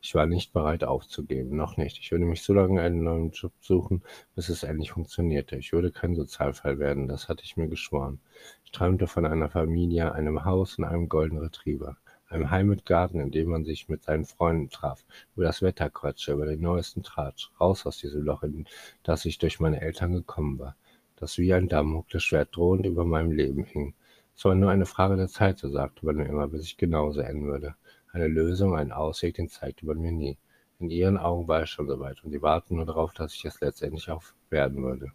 Ich 0.01 0.15
war 0.15 0.25
nicht 0.25 0.53
bereit 0.53 0.85
aufzugeben, 0.85 1.57
noch 1.57 1.75
nicht. 1.75 1.99
Ich 1.99 2.11
würde 2.11 2.23
mich 2.23 2.41
so 2.41 2.53
lange 2.53 2.81
einen 2.81 3.03
neuen 3.03 3.31
Job 3.31 3.51
suchen, 3.59 4.01
bis 4.33 4.47
es 4.47 4.63
endlich 4.63 4.91
funktionierte. 4.91 5.57
Ich 5.57 5.73
würde 5.73 5.91
kein 5.91 6.15
Sozialfall 6.15 6.79
werden, 6.79 7.09
das 7.09 7.27
hatte 7.27 7.43
ich 7.43 7.57
mir 7.57 7.67
geschworen. 7.67 8.21
Ich 8.63 8.71
träumte 8.71 9.07
von 9.07 9.25
einer 9.25 9.49
Familie, 9.49 10.13
einem 10.13 10.45
Haus 10.45 10.77
und 10.77 10.85
einem 10.85 11.09
goldenen 11.09 11.43
Retriever. 11.43 11.97
Einem 12.29 12.49
Heim 12.49 12.67
mit 12.67 12.85
Garten, 12.85 13.19
in 13.19 13.31
dem 13.31 13.49
man 13.49 13.65
sich 13.65 13.89
mit 13.89 14.03
seinen 14.03 14.23
Freunden 14.23 14.69
traf, 14.69 15.03
über 15.35 15.45
das 15.45 15.61
Wetter 15.61 15.89
quatschte, 15.89 16.31
über 16.31 16.45
den 16.45 16.61
neuesten 16.61 17.03
Tratsch, 17.03 17.51
raus 17.59 17.85
aus 17.85 17.97
diesem 17.97 18.21
Loch, 18.21 18.43
in 18.43 18.67
das 19.03 19.25
ich 19.25 19.37
durch 19.37 19.59
meine 19.59 19.81
Eltern 19.81 20.13
gekommen 20.13 20.59
war, 20.59 20.77
das 21.19 21.37
wie 21.37 21.53
ein 21.53 21.67
Damoklesschwert 21.67 22.55
drohend 22.55 22.85
über 22.85 23.05
meinem 23.05 23.31
Leben 23.31 23.63
hing. 23.63 23.93
Es 24.35 24.45
war 24.45 24.55
nur 24.55 24.71
eine 24.71 24.85
Frage 24.85 25.17
der 25.17 25.27
Zeit, 25.27 25.59
so 25.59 25.69
sagte 25.69 26.05
man 26.05 26.15
mir 26.15 26.25
immer, 26.25 26.47
bis 26.47 26.63
ich 26.63 26.77
genauso 26.77 27.19
enden 27.19 27.47
würde. 27.47 27.75
Eine 28.11 28.27
Lösung, 28.27 28.75
einen 28.75 28.91
Ausweg, 28.91 29.35
den 29.35 29.49
zeigte 29.49 29.85
man 29.85 29.99
mir 29.99 30.11
nie. 30.11 30.37
In 30.79 30.89
ihren 30.89 31.17
Augen 31.17 31.47
war 31.47 31.61
es 31.61 31.69
schon 31.69 31.87
soweit 31.87 32.23
und 32.23 32.31
sie 32.31 32.41
warten 32.41 32.77
nur 32.77 32.85
darauf, 32.85 33.13
dass 33.13 33.33
ich 33.33 33.43
es 33.43 33.59
letztendlich 33.59 34.09
auch 34.09 34.23
werden 34.49 34.81
würde. 34.81 35.11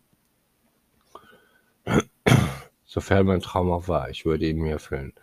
Sofern 2.84 3.26
mein 3.26 3.40
Traum 3.40 3.72
auch 3.72 3.88
war, 3.88 4.10
ich 4.10 4.26
würde 4.26 4.46
ihn 4.46 4.58
mir 4.58 4.72
erfüllen. 4.72 5.14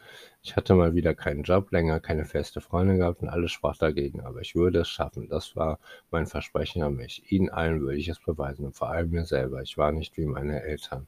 Ich 0.43 0.55
hatte 0.55 0.75
mal 0.75 0.93
wieder 0.93 1.15
keinen 1.15 1.41
Job 1.41 1.71
länger, 1.71 1.99
keine 1.99 2.25
feste 2.25 2.61
Freundin 2.61 2.97
gehabt 2.97 3.21
und 3.23 3.29
alles 3.29 3.51
sprach 3.51 3.77
dagegen, 3.77 4.21
aber 4.21 4.41
ich 4.41 4.53
würde 4.55 4.81
es 4.81 4.87
schaffen. 4.89 5.27
Das 5.29 5.55
war 5.55 5.79
mein 6.11 6.27
Versprechen 6.27 6.83
an 6.83 6.95
mich. 6.95 7.31
Ihnen 7.31 7.49
allen 7.49 7.81
würde 7.81 7.97
ich 7.97 8.07
es 8.07 8.19
beweisen 8.19 8.65
und 8.65 8.75
vor 8.75 8.89
allem 8.89 9.09
mir 9.09 9.25
selber. 9.25 9.63
Ich 9.63 9.77
war 9.79 9.91
nicht 9.91 10.17
wie 10.17 10.25
meine 10.27 10.61
Eltern. 10.61 11.07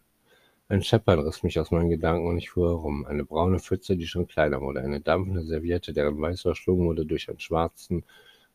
Ein 0.69 0.83
Scheppern 0.83 1.19
riss 1.19 1.43
mich 1.43 1.59
aus 1.59 1.71
meinen 1.71 1.89
Gedanken 1.89 2.27
und 2.27 2.37
ich 2.37 2.51
fuhr 2.51 2.69
herum. 2.69 3.05
Eine 3.05 3.25
braune 3.25 3.59
Pfütze, 3.59 3.97
die 3.97 4.07
schon 4.07 4.27
kleiner 4.27 4.61
wurde, 4.61 4.81
eine 4.81 5.01
dampfende 5.01 5.43
Serviette, 5.43 5.93
deren 5.93 6.21
Weiß 6.21 6.41
verschlungen 6.41 6.87
wurde 6.87 7.05
durch 7.05 7.29
einen 7.29 7.39
schwarzen, 7.39 8.05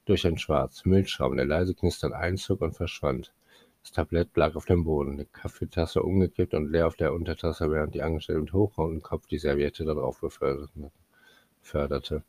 durch 0.06 0.26
ein 0.26 0.38
Schwarz, 0.38 0.84
Milchschaum, 0.84 1.36
der 1.36 1.46
leise 1.46 1.74
knisternd 1.74 2.14
einzog 2.14 2.60
und 2.62 2.74
verschwand. 2.76 3.32
Das 3.88 3.94
Tablett 3.94 4.36
lag 4.36 4.54
auf 4.54 4.66
dem 4.66 4.84
Boden, 4.84 5.16
die 5.16 5.24
Kaffeetasse 5.24 6.02
umgekippt 6.02 6.52
und 6.52 6.70
leer 6.70 6.86
auf 6.86 6.96
der 6.96 7.14
Untertasse, 7.14 7.70
während 7.70 7.94
die 7.94 8.02
Angestellte 8.02 8.42
mit 8.42 8.52
hochrotem 8.52 9.00
Kopf 9.00 9.26
die 9.26 9.38
Serviette 9.38 9.86
darauf 9.86 10.20
beförderte. 10.20 12.22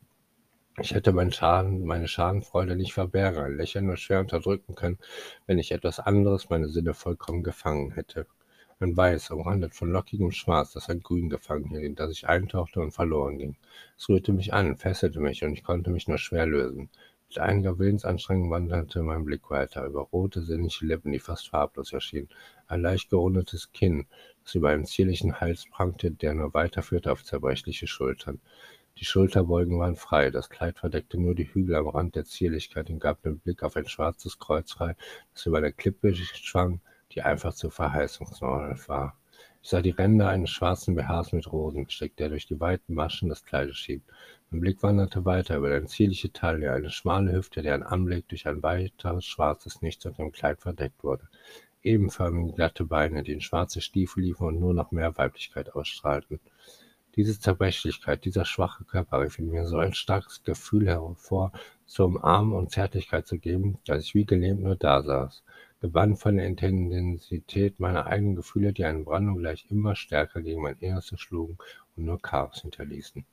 Ich 0.78 0.94
hätte 0.94 1.12
mein 1.12 1.32
Schaden, 1.32 1.84
meine 1.84 2.08
Schadenfreude 2.08 2.76
nicht 2.76 2.94
verbergen, 2.94 3.42
ein 3.42 3.58
Lächeln 3.58 3.84
nur 3.84 3.98
schwer 3.98 4.20
unterdrücken 4.20 4.74
können, 4.74 4.98
wenn 5.46 5.58
ich 5.58 5.72
etwas 5.72 6.00
anderes 6.00 6.48
meine 6.48 6.70
Sinne 6.70 6.94
vollkommen 6.94 7.42
gefangen 7.42 7.90
hätte. 7.90 8.26
Ein 8.78 8.96
Weiß, 8.96 9.30
umrandet 9.30 9.74
von 9.74 9.92
lockigem 9.92 10.30
Schwarz, 10.30 10.72
das 10.72 10.88
ein 10.88 11.02
Grün 11.02 11.28
gefangen 11.28 11.68
hielt, 11.68 11.84
in 11.84 11.94
das 11.94 12.10
ich 12.10 12.26
eintauchte 12.26 12.80
und 12.80 12.92
verloren 12.92 13.36
ging. 13.36 13.58
Es 13.98 14.08
rührte 14.08 14.32
mich 14.32 14.54
an, 14.54 14.78
fesselte 14.78 15.20
mich, 15.20 15.44
und 15.44 15.52
ich 15.52 15.62
konnte 15.62 15.90
mich 15.90 16.08
nur 16.08 16.16
schwer 16.16 16.46
lösen. 16.46 16.88
Mit 17.30 17.38
einiger 17.38 17.78
Willensanstrengung 17.78 18.50
wanderte 18.50 19.04
mein 19.04 19.24
Blick 19.24 19.50
weiter, 19.50 19.86
über 19.86 20.00
rote, 20.00 20.42
sinnliche 20.42 20.84
Lippen, 20.84 21.12
die 21.12 21.20
fast 21.20 21.50
farblos 21.50 21.92
erschienen, 21.92 22.28
ein 22.66 22.82
leicht 22.82 23.08
gerundetes 23.08 23.70
Kinn, 23.70 24.08
das 24.42 24.56
über 24.56 24.70
einen 24.70 24.84
zierlichen 24.84 25.40
Hals 25.40 25.64
prangte, 25.70 26.10
der 26.10 26.34
nur 26.34 26.52
weiterführte 26.54 27.12
auf 27.12 27.22
zerbrechliche 27.22 27.86
Schultern. 27.86 28.40
Die 28.98 29.04
Schulterbeugen 29.04 29.78
waren 29.78 29.94
frei, 29.94 30.30
das 30.30 30.50
Kleid 30.50 30.80
verdeckte 30.80 31.20
nur 31.20 31.36
die 31.36 31.54
Hügel 31.54 31.76
am 31.76 31.86
Rand 31.86 32.16
der 32.16 32.24
Zierlichkeit 32.24 32.90
und 32.90 32.98
gab 32.98 33.22
den 33.22 33.38
Blick 33.38 33.62
auf 33.62 33.76
ein 33.76 33.86
schwarzes 33.86 34.40
Kreuz 34.40 34.72
frei, 34.72 34.96
das 35.32 35.46
über 35.46 35.60
der 35.60 35.70
Klippe 35.70 36.12
schwang, 36.16 36.80
die 37.12 37.22
einfach 37.22 37.54
zu 37.54 37.70
verheißungsvoll 37.70 38.76
war. 38.88 39.19
Ich 39.62 39.68
sah 39.68 39.82
die 39.82 39.90
Ränder 39.90 40.28
eines 40.28 40.50
schwarzen 40.50 40.94
BHs 40.94 41.32
mit 41.32 41.52
Rosen 41.52 41.84
gestickt, 41.84 42.18
der 42.18 42.30
durch 42.30 42.46
die 42.46 42.58
weiten 42.60 42.94
Maschen 42.94 43.28
des 43.28 43.44
Kleides 43.44 43.76
schiebt. 43.76 44.10
Mein 44.50 44.60
Blick 44.62 44.82
wanderte 44.82 45.24
weiter 45.26 45.58
über 45.58 45.74
eine 45.74 45.86
zierliche 45.86 46.32
Taille, 46.32 46.72
eine 46.72 46.90
schmale 46.90 47.32
Hüfte, 47.32 47.60
deren 47.60 47.82
Anblick 47.82 48.26
durch 48.28 48.48
ein 48.48 48.62
weiteres 48.62 49.26
schwarzes 49.26 49.82
Nichts 49.82 50.06
unter 50.06 50.22
dem 50.22 50.32
Kleid 50.32 50.60
verdeckt 50.60 51.04
wurde. 51.04 51.28
Ebenförmige 51.82 52.54
glatte 52.54 52.84
Beine, 52.84 53.22
die 53.22 53.32
in 53.32 53.42
schwarze 53.42 53.82
Stiefel 53.82 54.24
liefen 54.24 54.46
und 54.46 54.60
nur 54.60 54.72
noch 54.72 54.92
mehr 54.92 55.16
Weiblichkeit 55.18 55.74
ausstrahlten. 55.74 56.40
Diese 57.16 57.38
Zerbrechlichkeit, 57.38 58.24
dieser 58.24 58.44
schwache 58.44 58.84
Körper 58.84 59.20
rief 59.20 59.38
in 59.38 59.50
mir 59.50 59.66
so 59.66 59.76
ein 59.76 59.94
starkes 59.94 60.42
Gefühl 60.42 60.86
hervor, 60.86 61.52
zu 61.84 62.04
umarmen 62.04 62.54
und 62.54 62.70
Zärtlichkeit 62.70 63.26
zu 63.26 63.38
geben, 63.38 63.78
dass 63.84 64.04
ich 64.04 64.14
wie 64.14 64.24
gelähmt 64.24 64.62
nur 64.62 64.76
da 64.76 65.02
saß. 65.02 65.42
Gebannt 65.80 66.18
von 66.18 66.36
der 66.36 66.46
Intensität 66.46 67.80
meiner 67.80 68.06
eigenen 68.06 68.36
Gefühle, 68.36 68.72
die 68.72 68.84
eine 68.84 69.02
Brandung 69.02 69.38
gleich 69.38 69.66
immer 69.70 69.96
stärker 69.96 70.42
gegen 70.42 70.60
mein 70.60 70.76
Innerstes 70.78 71.20
schlugen 71.20 71.56
und 71.96 72.04
nur 72.04 72.20
Chaos 72.20 72.60
hinterließen. 72.60 73.24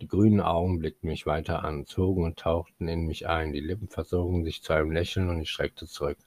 Die 0.00 0.08
grünen 0.08 0.40
Augen 0.40 0.78
blickten 0.78 1.08
mich 1.08 1.26
weiter 1.26 1.64
an, 1.64 1.86
zogen 1.86 2.24
und 2.24 2.38
tauchten 2.38 2.88
in 2.88 3.06
mich 3.06 3.28
ein, 3.28 3.52
die 3.52 3.60
Lippen 3.60 3.88
verzogen 3.88 4.44
sich 4.44 4.62
zu 4.62 4.72
einem 4.72 4.90
Lächeln 4.90 5.30
und 5.30 5.40
ich 5.40 5.48
schreckte 5.48 5.86
zurück. 5.86 6.18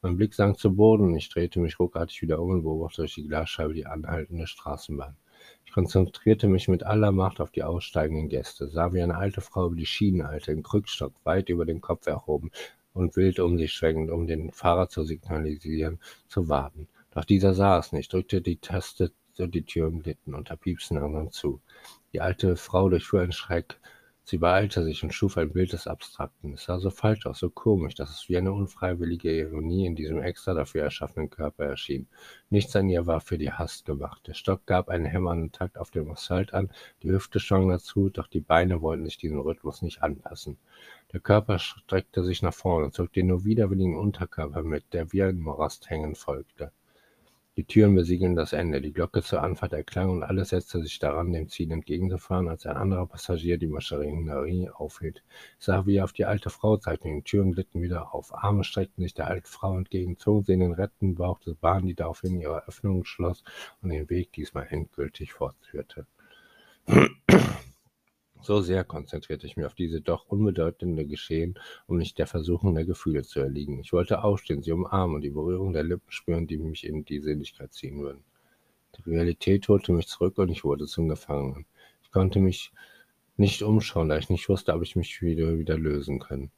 Mein 0.00 0.16
Blick 0.16 0.34
sank 0.34 0.58
zu 0.58 0.76
Boden 0.76 1.04
und 1.04 1.16
ich 1.16 1.30
drehte 1.30 1.58
mich 1.58 1.78
ruckartig 1.80 2.22
wieder 2.22 2.40
um 2.40 2.50
und 2.50 2.62
beobachtete 2.62 3.02
durch 3.02 3.14
die 3.14 3.26
Glasscheibe 3.26 3.74
die 3.74 3.86
anhaltende 3.86 4.46
Straßenbahn. 4.46 5.16
Ich 5.64 5.72
konzentrierte 5.72 6.46
mich 6.46 6.68
mit 6.68 6.84
aller 6.84 7.10
Macht 7.10 7.40
auf 7.40 7.50
die 7.50 7.62
aussteigenden 7.64 8.28
Gäste, 8.28 8.68
sah 8.68 8.92
wie 8.92 9.02
eine 9.02 9.16
alte 9.16 9.40
Frau 9.40 9.66
über 9.66 9.76
die 9.76 9.86
Schienen 9.86 10.22
eilte, 10.22 10.54
den 10.54 10.62
Krückstock 10.62 11.14
weit 11.24 11.48
über 11.48 11.64
den 11.64 11.80
Kopf 11.80 12.06
erhoben 12.06 12.50
und 12.94 13.16
wild 13.16 13.40
um 13.40 13.58
sich 13.58 13.72
schwenkend, 13.72 14.10
um 14.10 14.26
den 14.26 14.50
Fahrer 14.52 14.88
zu 14.88 15.04
signalisieren, 15.04 15.98
zu 16.28 16.48
warten. 16.48 16.88
Doch 17.10 17.24
dieser 17.24 17.54
sah 17.54 17.78
es 17.78 17.92
nicht, 17.92 18.12
drückte 18.12 18.40
die 18.40 18.56
Taste 18.56 19.12
und 19.38 19.54
die 19.54 19.64
Türen 19.64 20.02
glitten 20.02 20.34
unter 20.34 20.56
Piepsen 20.56 20.98
langsam 20.98 21.30
zu. 21.30 21.60
Die 22.12 22.20
alte 22.20 22.56
Frau 22.56 22.88
durchfuhr 22.88 23.22
ein 23.22 23.32
Schreck. 23.32 23.78
Sie 24.24 24.38
beeilte 24.38 24.84
sich 24.84 25.02
und 25.02 25.12
schuf 25.12 25.36
ein 25.36 25.52
Bild 25.52 25.72
des 25.72 25.88
Abstrakten. 25.88 26.52
Es 26.52 26.64
sah 26.64 26.78
so 26.78 26.90
falsch 26.90 27.26
aus, 27.26 27.40
so 27.40 27.50
komisch, 27.50 27.96
dass 27.96 28.10
es 28.10 28.28
wie 28.28 28.36
eine 28.36 28.52
unfreiwillige 28.52 29.36
Ironie 29.36 29.84
in 29.84 29.96
diesem 29.96 30.22
extra 30.22 30.54
dafür 30.54 30.84
erschaffenen 30.84 31.28
Körper 31.28 31.64
erschien. 31.64 32.06
Nichts 32.48 32.76
an 32.76 32.88
ihr 32.88 33.06
war 33.06 33.20
für 33.20 33.36
die 33.36 33.50
Hast 33.50 33.84
gemacht. 33.84 34.26
Der 34.28 34.34
Stock 34.34 34.64
gab 34.64 34.90
einen 34.90 35.06
hämmernden 35.06 35.50
Takt 35.50 35.76
auf 35.76 35.90
dem 35.90 36.08
Asphalt 36.10 36.54
an, 36.54 36.70
die 37.02 37.10
Hüfte 37.10 37.40
schwang 37.40 37.68
dazu, 37.68 38.10
doch 38.10 38.28
die 38.28 38.40
Beine 38.40 38.80
wollten 38.80 39.04
sich 39.06 39.18
diesem 39.18 39.40
Rhythmus 39.40 39.82
nicht 39.82 40.02
anpassen. 40.02 40.56
Der 41.12 41.20
Körper 41.20 41.58
streckte 41.58 42.24
sich 42.24 42.40
nach 42.40 42.54
vorne, 42.54 42.90
zog 42.90 43.12
den 43.12 43.26
nur 43.26 43.44
widerwilligen 43.44 43.98
Unterkörper 43.98 44.62
mit, 44.62 44.94
der 44.94 45.12
wie 45.12 45.22
ein 45.22 45.40
Morast 45.40 45.90
hängen 45.90 46.14
folgte. 46.14 46.72
Die 47.58 47.64
Türen 47.64 47.94
besiegeln 47.94 48.34
das 48.34 48.54
Ende, 48.54 48.80
die 48.80 48.94
Glocke 48.94 49.22
zur 49.22 49.42
Anfahrt 49.42 49.74
erklang 49.74 50.08
und 50.08 50.22
alles 50.22 50.48
setzte 50.48 50.82
sich 50.82 50.98
daran, 50.98 51.34
dem 51.34 51.50
Ziel 51.50 51.70
entgegenzufahren, 51.70 52.48
als 52.48 52.64
ein 52.64 52.78
anderer 52.78 53.06
Passagier 53.06 53.58
die 53.58 53.66
Maschinerie 53.66 54.70
aufhielt. 54.70 55.22
Ich 55.58 55.66
sah, 55.66 55.84
wie 55.84 55.96
er 55.96 56.04
auf 56.04 56.14
die 56.14 56.24
alte 56.24 56.48
Frau 56.48 56.78
zeigte, 56.78 57.08
die 57.08 57.20
Türen 57.20 57.52
glitten 57.52 57.82
wieder 57.82 58.14
auf, 58.14 58.32
Arme 58.32 58.64
streckten 58.64 59.02
sich 59.02 59.12
der 59.12 59.26
alten 59.26 59.46
Frau 59.48 59.76
entgegen, 59.76 60.16
zogen 60.16 60.44
sie 60.46 60.54
in 60.54 60.60
den 60.60 60.72
rettenden 60.72 61.16
Bauch 61.16 61.40
des 61.40 61.56
Bahn, 61.56 61.84
die 61.84 61.94
daraufhin 61.94 62.40
ihre 62.40 62.66
Öffnung 62.66 63.04
schloss 63.04 63.44
und 63.82 63.90
den 63.90 64.08
Weg 64.08 64.32
diesmal 64.32 64.68
endgültig 64.70 65.34
fortführte. 65.34 66.06
So 68.44 68.60
sehr 68.60 68.82
konzentrierte 68.82 69.46
ich 69.46 69.56
mich 69.56 69.66
auf 69.66 69.74
diese 69.74 70.00
doch 70.00 70.26
unbedeutende 70.26 71.06
Geschehen, 71.06 71.58
um 71.86 71.98
nicht 71.98 72.18
der 72.18 72.26
Versuchung 72.26 72.74
der 72.74 72.84
Gefühle 72.84 73.22
zu 73.22 73.38
erliegen. 73.38 73.78
Ich 73.78 73.92
wollte 73.92 74.24
aufstehen, 74.24 74.62
sie 74.62 74.72
umarmen 74.72 75.14
und 75.16 75.22
die 75.22 75.30
Berührung 75.30 75.72
der 75.72 75.84
Lippen 75.84 76.10
spüren, 76.10 76.48
die 76.48 76.58
mich 76.58 76.84
in 76.84 77.04
die 77.04 77.20
Seligkeit 77.20 77.72
ziehen 77.72 78.00
würden. 78.00 78.24
Die 78.96 79.08
Realität 79.08 79.68
holte 79.68 79.92
mich 79.92 80.08
zurück 80.08 80.38
und 80.38 80.48
ich 80.48 80.64
wurde 80.64 80.86
zum 80.86 81.08
Gefangenen. 81.08 81.66
Ich 82.02 82.10
konnte 82.10 82.40
mich 82.40 82.72
nicht 83.36 83.62
umschauen, 83.62 84.08
da 84.08 84.18
ich 84.18 84.28
nicht 84.28 84.48
wusste, 84.48 84.74
ob 84.74 84.82
ich 84.82 84.96
mich 84.96 85.22
wieder, 85.22 85.56
wieder 85.58 85.78
lösen 85.78 86.18
können. 86.18 86.50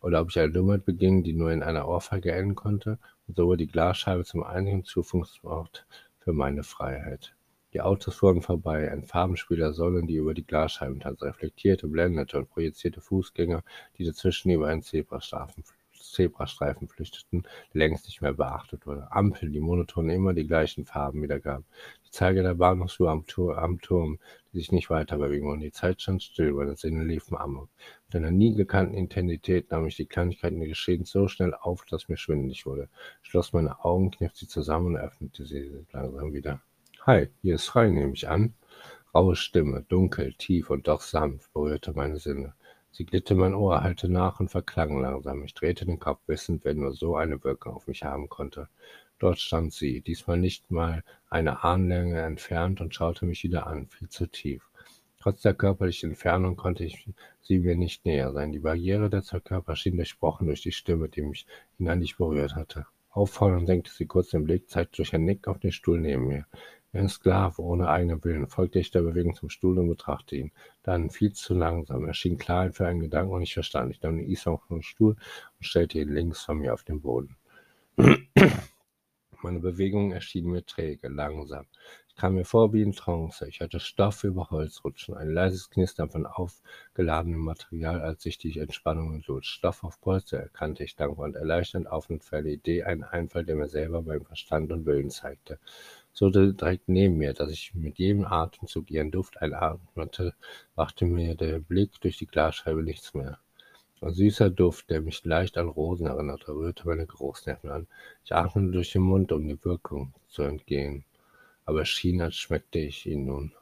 Oder 0.00 0.22
ob 0.22 0.30
ich 0.30 0.38
eine 0.38 0.52
Dummheit 0.52 0.86
beging, 0.86 1.22
die 1.22 1.34
nur 1.34 1.52
in 1.52 1.62
einer 1.62 1.86
Ohrfeige 1.86 2.32
enden 2.32 2.54
konnte, 2.54 2.98
und 3.28 3.36
so 3.36 3.46
wurde 3.46 3.66
die 3.66 3.70
Glasscheibe 3.70 4.24
zum 4.24 4.42
einzigen 4.42 4.84
Zufluchtsort 4.84 5.86
für 6.18 6.32
meine 6.32 6.62
Freiheit. 6.62 7.34
Die 7.76 7.82
Autos 7.82 8.14
fuhren 8.14 8.40
vorbei, 8.40 8.90
ein 8.90 9.04
Farbenspiel 9.04 9.58
der 9.58 9.74
Sonne, 9.74 10.06
die 10.06 10.14
über 10.14 10.32
die 10.32 10.46
Glasscheiben 10.46 10.98
tanzte, 10.98 11.26
reflektierte, 11.26 11.86
blendete 11.88 12.38
und 12.38 12.48
projizierte 12.48 13.02
Fußgänger, 13.02 13.62
die 13.98 14.04
dazwischen 14.06 14.50
über 14.50 14.68
einen 14.68 14.80
Zebrastreifen, 14.80 15.62
Zebrastreifen 15.92 16.88
flüchteten, 16.88 17.42
der 17.74 17.78
längst 17.80 18.06
nicht 18.06 18.22
mehr 18.22 18.32
beachtet 18.32 18.86
wurde. 18.86 19.12
Ampeln, 19.12 19.52
die 19.52 19.60
monoton 19.60 20.08
immer 20.08 20.32
die 20.32 20.46
gleichen 20.46 20.86
Farben 20.86 21.22
wiedergaben. 21.22 21.66
Die 22.06 22.10
Zeiger 22.12 22.42
der 22.42 22.54
Bahnhofsuhr 22.54 23.10
am, 23.10 23.26
Tur 23.26 23.58
am 23.58 23.78
Turm, 23.78 24.20
die 24.54 24.60
sich 24.60 24.72
nicht 24.72 24.88
weiter 24.88 25.18
bewegen 25.18 25.50
und 25.50 25.60
die 25.60 25.70
Zeit 25.70 26.00
stand 26.00 26.22
still, 26.22 26.52
meine 26.52 26.76
Sinne 26.76 27.04
liefen 27.04 27.36
amok. 27.36 27.68
Mit 28.06 28.16
einer 28.16 28.30
nie 28.30 28.54
gekannten 28.54 28.94
Intensität 28.94 29.70
nahm 29.70 29.86
ich 29.86 29.96
die 29.96 30.06
Kleinigkeiten 30.06 30.60
des 30.60 30.70
Geschehens 30.70 31.10
so 31.10 31.28
schnell 31.28 31.52
auf, 31.52 31.84
dass 31.84 32.08
mir 32.08 32.16
schwindelig 32.16 32.64
wurde. 32.64 32.88
Ich 33.22 33.28
schloss 33.28 33.52
meine 33.52 33.84
Augen, 33.84 34.12
kniff 34.12 34.34
sie 34.34 34.48
zusammen 34.48 34.94
und 34.94 34.96
öffnete 34.96 35.44
sie 35.44 35.84
langsam 35.92 36.32
wieder. 36.32 36.62
Hi, 37.06 37.28
hier 37.40 37.54
ist 37.54 37.66
frei, 37.66 37.88
nehme 37.88 38.14
ich 38.14 38.28
an. 38.28 38.54
Raue 39.14 39.36
Stimme, 39.36 39.84
dunkel, 39.88 40.32
tief 40.32 40.70
und 40.70 40.88
doch 40.88 41.02
sanft, 41.02 41.52
berührte 41.52 41.92
meine 41.92 42.18
Sinne. 42.18 42.54
Sie 42.90 43.06
glitt 43.06 43.30
in 43.30 43.36
mein 43.36 43.54
Ohr, 43.54 43.84
hallte 43.84 44.08
nach 44.08 44.40
und 44.40 44.48
verklang 44.48 45.00
langsam. 45.00 45.44
Ich 45.44 45.54
drehte 45.54 45.86
den 45.86 46.00
Kopf 46.00 46.18
wissend, 46.26 46.64
wenn 46.64 46.80
nur 46.80 46.94
so 46.94 47.14
eine 47.14 47.44
Wirkung 47.44 47.74
auf 47.74 47.86
mich 47.86 48.02
haben 48.02 48.28
konnte. 48.28 48.68
Dort 49.20 49.38
stand 49.38 49.72
sie, 49.72 50.00
diesmal 50.00 50.36
nicht 50.36 50.72
mal 50.72 51.04
eine 51.30 51.62
Ahnlänge 51.62 52.20
entfernt 52.22 52.80
und 52.80 52.92
schaute 52.92 53.24
mich 53.24 53.44
wieder 53.44 53.68
an, 53.68 53.86
viel 53.86 54.08
zu 54.08 54.26
tief. 54.26 54.68
Trotz 55.20 55.42
der 55.42 55.54
körperlichen 55.54 56.10
Entfernung 56.10 56.56
konnte 56.56 56.82
ich 56.82 57.08
sie 57.40 57.60
mir 57.60 57.76
nicht 57.76 58.04
näher 58.04 58.32
sein. 58.32 58.50
Die 58.50 58.58
Barriere 58.58 59.10
der 59.10 59.22
zwei 59.22 59.38
Körper 59.38 59.76
schien 59.76 59.96
durchbrochen 59.96 60.48
durch 60.48 60.62
die 60.62 60.72
Stimme, 60.72 61.08
die 61.08 61.22
mich 61.22 61.46
innerlich 61.78 62.16
berührt 62.16 62.56
hatte. 62.56 62.86
Auffordernd 63.10 63.66
senkte 63.66 63.90
sie 63.92 64.04
kurz 64.04 64.28
den 64.28 64.44
Blick, 64.44 64.68
zeigte 64.68 64.96
durch 64.96 65.14
ein 65.14 65.24
Nick 65.24 65.48
auf 65.48 65.58
den 65.58 65.72
Stuhl 65.72 65.98
neben 65.98 66.26
mir. 66.26 66.44
Ein 66.92 67.08
Sklave 67.08 67.60
ohne 67.62 67.88
eigenen 67.88 68.24
Willen 68.24 68.46
folgte 68.48 68.78
ich 68.78 68.90
der 68.90 69.02
Bewegung 69.02 69.34
zum 69.34 69.50
Stuhl 69.50 69.78
und 69.78 69.88
betrachtete 69.88 70.36
ihn. 70.36 70.52
Dann 70.82 71.10
viel 71.10 71.32
zu 71.32 71.54
langsam. 71.54 72.06
Er 72.06 72.14
schien 72.14 72.38
klar 72.38 72.72
für 72.72 72.86
einen 72.86 73.00
Gedanken 73.00 73.32
und 73.32 73.42
ich 73.42 73.54
verstand. 73.54 73.90
Ich 73.90 74.02
nahm 74.02 74.16
den 74.16 74.28
Isong 74.28 74.60
vom 74.66 74.82
Stuhl 74.82 75.12
und 75.12 75.66
stellte 75.66 75.98
ihn 75.98 76.08
links 76.08 76.42
von 76.42 76.58
mir 76.58 76.72
auf 76.72 76.84
den 76.84 77.00
Boden. 77.00 77.36
Meine 79.46 79.60
Bewegungen 79.60 80.10
erschienen 80.10 80.50
mir 80.50 80.66
träge, 80.66 81.06
langsam. 81.06 81.66
Ich 82.08 82.16
kam 82.16 82.34
mir 82.34 82.44
vor 82.44 82.72
wie 82.72 82.82
in 82.82 82.90
Trance. 82.90 83.46
Ich 83.46 83.60
hatte 83.60 83.78
Stoff 83.78 84.24
über 84.24 84.50
Holz 84.50 84.82
rutschen, 84.82 85.16
ein 85.16 85.30
leises 85.30 85.70
Knistern 85.70 86.10
von 86.10 86.26
aufgeladenem 86.26 87.38
Material, 87.38 88.00
als 88.00 88.24
sich 88.24 88.38
die 88.38 88.58
Entspannung 88.58 89.14
entlud. 89.14 89.46
Stoff 89.46 89.84
auf 89.84 90.00
Polster 90.00 90.38
erkannte 90.38 90.82
ich 90.82 90.96
dankbar 90.96 91.26
und 91.26 91.36
erleichternd 91.36 91.86
auf 91.86 92.10
und 92.10 92.24
eine 92.32 92.48
Idee, 92.48 92.82
einen 92.82 93.04
Einfall, 93.04 93.44
der 93.44 93.54
mir 93.54 93.68
selber 93.68 94.02
beim 94.02 94.24
Verstand 94.24 94.72
und 94.72 94.84
Willen 94.84 95.10
zeigte 95.10 95.60
so 96.12 96.28
direkt 96.28 96.88
neben 96.88 97.16
mir, 97.16 97.32
dass 97.32 97.52
ich 97.52 97.72
mit 97.74 97.98
jedem 97.98 98.24
Atemzug 98.24 98.90
ihren 98.90 99.12
Duft 99.12 99.40
einatmete, 99.42 100.34
machte 100.74 101.04
mir 101.04 101.36
der 101.36 101.60
Blick 101.60 102.00
durch 102.00 102.16
die 102.18 102.26
Glasscheibe 102.26 102.82
nichts 102.82 103.14
mehr. 103.14 103.38
Ein 104.02 104.12
süßer 104.12 104.50
Duft, 104.50 104.90
der 104.90 105.00
mich 105.00 105.24
leicht 105.24 105.56
an 105.56 105.68
Rosen 105.68 106.06
erinnerte, 106.06 106.52
rührte 106.54 106.86
meine 106.86 107.06
Großnerven 107.06 107.70
an. 107.70 107.86
Ich 108.24 108.34
atmete 108.34 108.70
durch 108.70 108.92
den 108.92 109.00
Mund, 109.00 109.32
um 109.32 109.48
die 109.48 109.64
Wirkung 109.64 110.12
zu 110.28 110.42
entgehen. 110.42 111.04
Aber 111.64 111.80
es 111.80 111.88
schien, 111.88 112.20
als 112.20 112.36
schmeckte 112.36 112.78
ich 112.78 113.06
ihn 113.06 113.24
nun. 113.24 113.52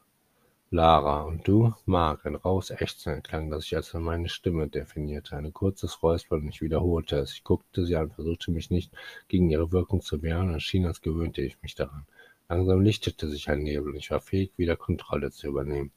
Lara, 0.71 1.23
und 1.23 1.47
du? 1.47 1.73
Mark, 1.87 2.27
ein 2.27 2.35
raues 2.35 2.71
Ächzen 2.71 3.13
erklang, 3.13 3.49
das 3.49 3.67
ich 3.67 3.77
als 3.77 3.95
meine 3.95 4.29
Stimme 4.29 4.67
definierte. 4.67 5.37
Ein 5.37 5.53
kurzes 5.53 6.03
Räuspern 6.03 6.41
und 6.41 6.49
ich 6.49 6.61
wiederholte 6.61 7.17
es. 7.19 7.33
Ich 7.33 7.45
guckte 7.45 7.87
sie 7.87 7.95
an, 7.95 8.11
versuchte 8.11 8.51
mich 8.51 8.71
nicht 8.71 8.93
gegen 9.29 9.51
ihre 9.51 9.71
Wirkung 9.71 10.01
zu 10.01 10.21
wehren 10.21 10.49
und 10.49 10.57
es 10.57 10.65
schien, 10.65 10.85
als 10.85 11.01
gewöhnte 11.01 11.43
ich 11.43 11.63
mich 11.63 11.77
daran. 11.77 12.07
Langsam 12.49 12.81
lichtete 12.81 13.29
sich 13.29 13.49
ein 13.49 13.63
Nebel 13.63 13.93
und 13.93 13.99
ich 13.99 14.11
war 14.11 14.21
fähig, 14.21 14.51
wieder 14.57 14.75
Kontrolle 14.75 15.31
zu 15.31 15.47
übernehmen. 15.47 15.93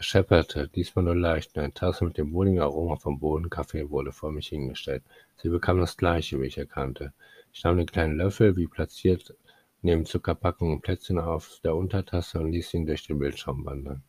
Es 0.00 0.06
schepperte, 0.06 0.68
diesmal 0.68 1.04
nur 1.04 1.16
leicht, 1.16 1.56
und 1.56 1.62
eine 1.64 1.74
Tasse 1.74 2.04
mit 2.04 2.18
dem 2.18 2.32
wohligen 2.32 2.60
Aroma 2.60 2.94
vom 2.94 3.18
Bohnenkaffee 3.18 3.90
wurde 3.90 4.12
vor 4.12 4.30
mich 4.30 4.46
hingestellt. 4.46 5.02
Sie 5.36 5.48
bekam 5.48 5.80
das 5.80 5.96
gleiche, 5.96 6.40
wie 6.40 6.46
ich 6.46 6.56
erkannte. 6.56 7.12
Ich 7.52 7.64
nahm 7.64 7.78
den 7.78 7.86
kleinen 7.86 8.16
Löffel, 8.16 8.56
wie 8.56 8.68
platziert, 8.68 9.34
neben 9.82 10.04
Zuckerpackung 10.04 10.70
und 10.72 10.82
Plätzchen 10.82 11.18
auf 11.18 11.58
der 11.64 11.74
Untertasse 11.74 12.38
und 12.38 12.52
ließ 12.52 12.74
ihn 12.74 12.86
durch 12.86 13.08
den 13.08 13.18
Bildschirm 13.18 13.64
wandern. 13.64 14.04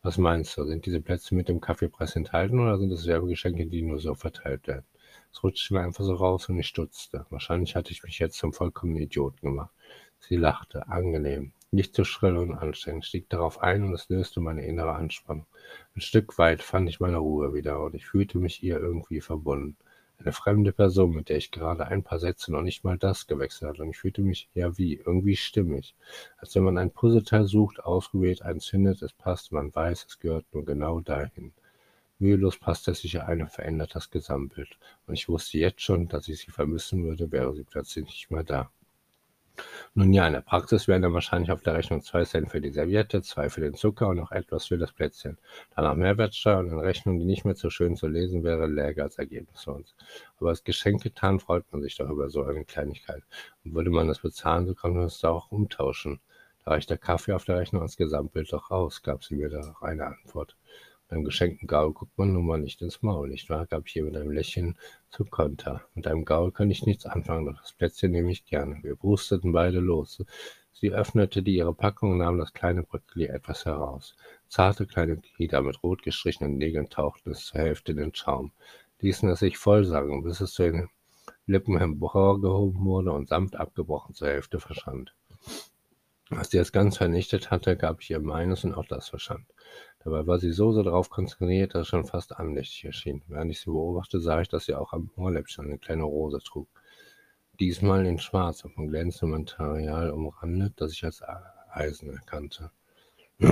Was 0.00 0.16
meinst 0.16 0.56
du, 0.56 0.64
sind 0.64 0.86
diese 0.86 1.02
Plätzchen 1.02 1.36
mit 1.36 1.50
dem 1.50 1.60
Kaffeepreis 1.60 2.16
enthalten 2.16 2.58
oder 2.58 2.78
sind 2.78 2.90
es 2.90 3.06
Werbegeschenke, 3.06 3.66
die 3.66 3.82
nur 3.82 4.00
so 4.00 4.14
verteilt 4.14 4.66
werden? 4.66 4.86
Es 5.34 5.42
rutschte 5.42 5.74
mir 5.74 5.82
einfach 5.82 6.04
so 6.04 6.14
raus 6.14 6.48
und 6.48 6.58
ich 6.58 6.66
stutzte. 6.66 7.26
Wahrscheinlich 7.28 7.76
hatte 7.76 7.92
ich 7.92 8.02
mich 8.02 8.18
jetzt 8.18 8.38
zum 8.38 8.54
vollkommenen 8.54 9.02
Idioten 9.02 9.42
gemacht. 9.42 9.74
Sie 10.18 10.36
lachte, 10.36 10.88
angenehm, 10.88 11.52
nicht 11.72 11.94
zu 11.94 12.04
schrill 12.04 12.36
und 12.36 12.54
anstrengend, 12.54 13.04
stieg 13.04 13.28
darauf 13.28 13.62
ein 13.62 13.84
und 13.84 13.94
es 13.94 14.08
löste 14.08 14.40
meine 14.40 14.66
innere 14.66 14.94
Anspannung. 14.94 15.46
Ein 15.94 16.00
Stück 16.00 16.38
weit 16.38 16.62
fand 16.62 16.88
ich 16.88 17.00
meine 17.00 17.18
Ruhe 17.18 17.54
wieder 17.54 17.80
und 17.82 17.94
ich 17.94 18.06
fühlte 18.06 18.38
mich 18.38 18.62
ihr 18.62 18.78
irgendwie 18.80 19.20
verbunden. 19.20 19.76
Eine 20.18 20.32
fremde 20.32 20.72
Person, 20.72 21.14
mit 21.14 21.28
der 21.28 21.38
ich 21.38 21.50
gerade 21.50 21.86
ein 21.86 22.02
paar 22.02 22.18
Sätze 22.18 22.52
noch 22.52 22.62
nicht 22.62 22.84
mal 22.84 22.98
das 22.98 23.26
gewechselt 23.26 23.70
hatte 23.70 23.82
und 23.82 23.90
ich 23.90 23.98
fühlte 23.98 24.22
mich 24.22 24.50
ja 24.54 24.76
wie, 24.76 24.94
irgendwie 24.96 25.36
stimmig. 25.36 25.94
Als 26.38 26.54
wenn 26.54 26.64
man 26.64 26.76
ein 26.76 26.90
Puzzleteil 26.90 27.46
sucht, 27.46 27.80
ausgewählt 27.80 28.42
eins 28.42 28.66
findet, 28.66 29.00
es 29.02 29.12
passt, 29.12 29.52
man 29.52 29.74
weiß, 29.74 30.06
es 30.08 30.18
gehört 30.18 30.46
nur 30.52 30.64
genau 30.64 31.00
dahin. 31.00 31.52
Mühelos 32.18 32.58
passte 32.58 32.90
es 32.90 33.00
sich 33.00 33.22
ein 33.22 33.40
und 33.40 33.50
verändert 33.50 33.94
das 33.94 34.10
Gesamtbild. 34.10 34.78
Und 35.06 35.14
ich 35.14 35.28
wusste 35.28 35.56
jetzt 35.56 35.80
schon, 35.80 36.06
dass 36.08 36.28
ich 36.28 36.40
sie 36.40 36.50
vermissen 36.50 37.02
würde, 37.04 37.32
wäre 37.32 37.54
sie 37.54 37.64
plötzlich 37.64 38.04
nicht 38.04 38.30
mehr 38.30 38.44
da. 38.44 38.70
Nun 39.94 40.12
ja, 40.12 40.26
in 40.26 40.32
der 40.32 40.40
Praxis 40.40 40.86
wären 40.88 41.02
dann 41.02 41.14
wahrscheinlich 41.14 41.50
auf 41.50 41.62
der 41.62 41.74
Rechnung 41.74 42.02
zwei 42.02 42.24
Cent 42.24 42.50
für 42.50 42.60
die 42.60 42.70
Serviette, 42.70 43.22
zwei 43.22 43.50
für 43.50 43.60
den 43.60 43.74
Zucker 43.74 44.08
und 44.08 44.16
noch 44.16 44.30
etwas 44.30 44.66
für 44.66 44.78
das 44.78 44.92
Plätzchen. 44.92 45.38
Danach 45.74 45.94
Mehrwertsteuer 45.94 46.58
und 46.58 46.70
eine 46.70 46.82
Rechnung, 46.82 47.18
die 47.18 47.24
nicht 47.24 47.44
mehr 47.44 47.54
so 47.56 47.70
schön 47.70 47.96
zu 47.96 48.06
lesen 48.06 48.44
wäre, 48.44 48.66
läge 48.66 49.02
als 49.02 49.18
Ergebnis 49.18 49.64
für 49.64 49.72
uns. 49.72 49.94
Aber 50.38 50.50
als 50.50 50.64
Geschenk 50.64 51.02
getan 51.02 51.40
freut 51.40 51.64
man 51.72 51.82
sich 51.82 51.96
doch 51.96 52.08
über 52.08 52.30
so 52.30 52.44
eine 52.44 52.64
Kleinigkeit. 52.64 53.22
Und 53.64 53.74
würde 53.74 53.90
man 53.90 54.08
das 54.08 54.20
bezahlen, 54.20 54.66
so 54.66 54.74
kann 54.74 54.94
man 54.94 55.04
es 55.04 55.24
auch 55.24 55.50
umtauschen. 55.50 56.20
Da 56.64 56.72
reicht 56.72 56.90
der 56.90 56.98
Kaffee 56.98 57.32
auf 57.32 57.44
der 57.44 57.58
Rechnung 57.58 57.82
als 57.82 57.96
Gesamtbild 57.96 58.52
doch 58.52 58.70
aus, 58.70 59.02
gab 59.02 59.24
sie 59.24 59.34
mir 59.34 59.48
da 59.48 59.76
eine 59.80 60.06
Antwort. 60.06 60.56
Beim 61.10 61.24
geschenkten 61.24 61.66
Gaul 61.66 61.92
guckt 61.92 62.16
man 62.16 62.32
nun 62.32 62.46
mal 62.46 62.60
nicht 62.60 62.80
ins 62.82 63.02
Maul, 63.02 63.28
nicht 63.28 63.50
wahr? 63.50 63.66
gab 63.66 63.88
ich 63.88 63.96
ihr 63.96 64.04
mit 64.04 64.16
einem 64.16 64.30
Lächeln 64.30 64.78
zum 65.10 65.28
Konter. 65.28 65.82
Mit 65.96 66.06
einem 66.06 66.24
Gaul 66.24 66.52
kann 66.52 66.70
ich 66.70 66.86
nichts 66.86 67.04
anfangen, 67.04 67.46
doch 67.46 67.60
das 67.60 67.72
Plätzchen 67.72 68.12
nehme 68.12 68.30
ich 68.30 68.44
gerne. 68.44 68.78
Wir 68.82 68.94
brusteten 68.94 69.50
beide 69.50 69.80
los. 69.80 70.24
Sie 70.72 70.92
öffnete 70.92 71.42
die 71.42 71.56
ihre 71.56 71.74
Packung 71.74 72.12
und 72.12 72.18
nahm 72.18 72.38
das 72.38 72.52
kleine 72.52 72.84
Bröckli 72.84 73.26
etwas 73.26 73.64
heraus. 73.64 74.14
Zarte 74.46 74.86
kleine 74.86 75.16
Glieder 75.16 75.62
mit 75.62 75.82
rot 75.82 76.04
gestrichenen 76.04 76.58
Nägeln 76.58 76.88
tauchten 76.90 77.32
es 77.32 77.44
zur 77.44 77.60
Hälfte 77.60 77.90
in 77.90 77.98
den 77.98 78.14
Schaum, 78.14 78.52
ließen 79.00 79.28
es 79.30 79.40
sich 79.40 79.58
vollsagen, 79.58 80.22
bis 80.22 80.40
es 80.40 80.52
zu 80.52 80.62
den 80.62 80.90
Lippen 81.44 81.76
emporgehoben 81.76 82.84
wurde 82.84 83.10
und 83.10 83.28
sanft 83.28 83.56
abgebrochen 83.56 84.14
zur 84.14 84.28
Hälfte 84.28 84.60
verschwand. 84.60 85.12
Als 86.30 86.50
sie 86.50 86.58
es 86.58 86.70
ganz 86.70 86.98
vernichtet 86.98 87.50
hatte, 87.50 87.76
gab 87.76 88.00
ich 88.00 88.10
ihr 88.10 88.20
meines 88.20 88.62
und 88.64 88.74
auch 88.74 88.86
das 88.86 89.08
verschwand. 89.08 89.46
Dabei 90.02 90.26
war 90.26 90.38
sie 90.38 90.52
so, 90.52 90.72
so 90.72 90.82
darauf 90.82 91.10
konzentriert, 91.10 91.74
dass 91.74 91.82
es 91.82 91.88
schon 91.88 92.06
fast 92.06 92.36
andächtig 92.36 92.84
erschien. 92.84 93.22
Während 93.28 93.50
ich 93.50 93.60
sie 93.60 93.70
beobachtete, 93.70 94.20
sah 94.20 94.40
ich, 94.40 94.48
dass 94.48 94.64
sie 94.64 94.74
auch 94.74 94.92
am 94.92 95.10
Ohrläppchen 95.16 95.66
eine 95.66 95.78
kleine 95.78 96.04
Rose 96.04 96.38
trug. 96.38 96.68
Diesmal 97.60 98.06
in 98.06 98.18
schwarz 98.18 98.64
und 98.64 98.72
von 98.74 98.88
glänzendem 98.88 99.42
Material 99.42 100.10
umrandet, 100.10 100.72
das 100.76 100.92
ich 100.92 101.04
als 101.04 101.22
Eisen 101.70 102.10
erkannte. 102.10 102.70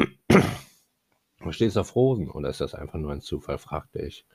Du 1.40 1.52
stehst 1.52 1.78
auf 1.78 1.94
Rosen, 1.94 2.28
oder 2.28 2.48
ist 2.48 2.60
das 2.60 2.74
einfach 2.74 2.98
nur 2.98 3.12
ein 3.12 3.20
Zufall? 3.20 3.58
fragte 3.58 4.00
ich. 4.00 4.26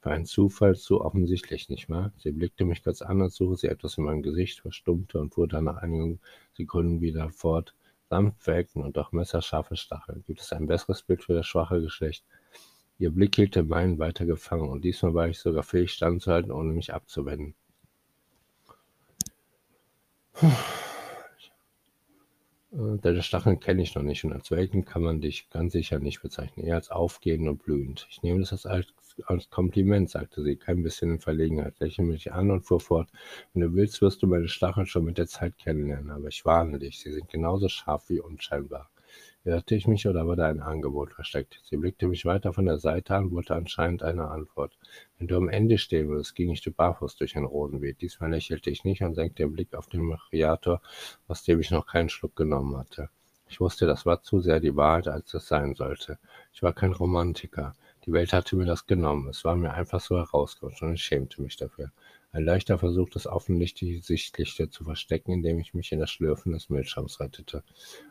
Für 0.00 0.10
einen 0.10 0.26
Zufall 0.26 0.76
zu 0.76 1.00
offensichtlich, 1.00 1.70
nicht 1.70 1.88
wahr? 1.88 2.12
Sie 2.18 2.32
blickte 2.32 2.66
mich 2.66 2.82
ganz 2.82 3.00
an, 3.00 3.22
als 3.22 3.36
suche 3.36 3.56
sie 3.56 3.68
etwas 3.68 3.96
in 3.96 4.04
meinem 4.04 4.22
Gesicht, 4.22 4.60
verstummte 4.60 5.18
und 5.18 5.32
fuhr 5.32 5.48
dann 5.48 5.64
nach 5.64 5.78
einigen 5.78 6.20
Sekunden 6.52 7.00
wieder 7.00 7.30
fort 7.30 7.74
welken 8.10 8.82
und 8.82 8.96
doch 8.96 9.12
messerscharfe 9.12 9.76
Stacheln. 9.76 10.24
Gibt 10.26 10.40
es 10.40 10.52
ein 10.52 10.66
besseres 10.66 11.02
Bild 11.02 11.24
für 11.24 11.34
das 11.34 11.46
schwache 11.46 11.80
Geschlecht? 11.80 12.24
Ihr 12.98 13.10
Blick 13.10 13.36
hielt 13.36 13.56
den 13.56 13.68
meinen 13.68 13.98
weiter 13.98 14.26
gefangen, 14.26 14.68
und 14.68 14.82
diesmal 14.82 15.14
war 15.14 15.28
ich 15.28 15.38
sogar 15.38 15.62
fähig, 15.62 15.92
standzuhalten, 15.92 16.52
ohne 16.52 16.72
mich 16.72 16.92
abzuwenden. 16.92 17.54
Deine 22.72 23.22
Stacheln 23.24 23.58
kenne 23.58 23.82
ich 23.82 23.96
noch 23.96 24.02
nicht 24.04 24.24
und 24.24 24.32
als 24.32 24.52
welken 24.52 24.84
kann 24.84 25.02
man 25.02 25.20
dich 25.20 25.50
ganz 25.50 25.72
sicher 25.72 25.98
nicht 25.98 26.22
bezeichnen, 26.22 26.64
eher 26.64 26.76
als 26.76 26.92
aufgehend 26.92 27.48
und 27.48 27.64
blühend. 27.64 28.06
Ich 28.10 28.22
nehme 28.22 28.40
das 28.40 28.64
als, 28.64 28.86
als 29.26 29.50
Kompliment, 29.50 30.08
sagte 30.08 30.44
sie, 30.44 30.54
kein 30.54 30.84
bisschen 30.84 31.10
in 31.14 31.20
Verlegenheit, 31.20 31.80
lächelte 31.80 32.02
mich 32.08 32.32
an 32.32 32.52
und 32.52 32.62
fuhr 32.62 32.78
fort. 32.78 33.08
Wenn 33.52 33.62
du 33.62 33.74
willst, 33.74 34.00
wirst 34.02 34.22
du 34.22 34.28
meine 34.28 34.48
Stacheln 34.48 34.86
schon 34.86 35.04
mit 35.04 35.18
der 35.18 35.26
Zeit 35.26 35.58
kennenlernen, 35.58 36.12
aber 36.12 36.28
ich 36.28 36.44
warne 36.44 36.78
dich, 36.78 37.00
sie 37.00 37.10
sind 37.12 37.28
genauso 37.28 37.68
scharf 37.68 38.08
wie 38.08 38.20
unscheinbar. 38.20 38.88
Irrte 39.42 39.74
ich 39.74 39.86
mich 39.86 40.06
oder 40.06 40.26
war 40.26 40.36
da 40.36 40.48
ein 40.48 40.60
Angebot 40.60 41.14
versteckt? 41.14 41.60
Sie 41.64 41.78
blickte 41.78 42.06
mich 42.06 42.26
weiter 42.26 42.52
von 42.52 42.66
der 42.66 42.78
Seite 42.78 43.14
an, 43.14 43.30
wollte 43.30 43.54
anscheinend 43.54 44.02
eine 44.02 44.28
Antwort. 44.28 44.76
Wenn 45.16 45.28
du 45.28 45.36
am 45.38 45.48
Ende 45.48 45.78
stehen 45.78 46.08
würdest, 46.08 46.34
ging 46.34 46.50
ich 46.50 46.60
du 46.60 46.70
barfuß 46.70 47.16
durch 47.16 47.36
ein 47.36 47.46
Rosenbeet. 47.46 48.02
Diesmal 48.02 48.30
lächelte 48.30 48.68
ich 48.68 48.84
nicht 48.84 49.02
und 49.02 49.14
senkte 49.14 49.42
den 49.42 49.54
Blick 49.54 49.74
auf 49.74 49.86
den 49.86 50.02
Macchiato, 50.02 50.80
aus 51.26 51.42
dem 51.42 51.58
ich 51.58 51.70
noch 51.70 51.86
keinen 51.86 52.10
Schluck 52.10 52.36
genommen 52.36 52.76
hatte. 52.76 53.08
Ich 53.48 53.60
wusste, 53.60 53.86
das 53.86 54.04
war 54.04 54.22
zu 54.22 54.40
sehr 54.40 54.60
die 54.60 54.76
Wahrheit, 54.76 55.08
als 55.08 55.32
es 55.32 55.48
sein 55.48 55.74
sollte. 55.74 56.18
Ich 56.52 56.62
war 56.62 56.74
kein 56.74 56.92
Romantiker. 56.92 57.74
Die 58.04 58.12
Welt 58.12 58.34
hatte 58.34 58.56
mir 58.56 58.66
das 58.66 58.86
genommen. 58.86 59.28
Es 59.28 59.44
war 59.44 59.56
mir 59.56 59.72
einfach 59.72 60.00
so 60.00 60.18
herausgerutscht 60.18 60.82
und 60.82 60.92
ich 60.92 61.02
schämte 61.02 61.40
mich 61.40 61.56
dafür. 61.56 61.92
Ein 62.32 62.44
leichter 62.44 62.78
Versuch, 62.78 63.10
das 63.10 63.26
Offensichtliche 63.26 64.70
zu 64.70 64.84
verstecken, 64.84 65.32
indem 65.32 65.58
ich 65.58 65.74
mich 65.74 65.90
in 65.90 65.98
das 65.98 66.12
Schlürfen 66.12 66.52
des 66.52 66.68
Milchschaums 66.70 67.18
rettete. 67.18 67.64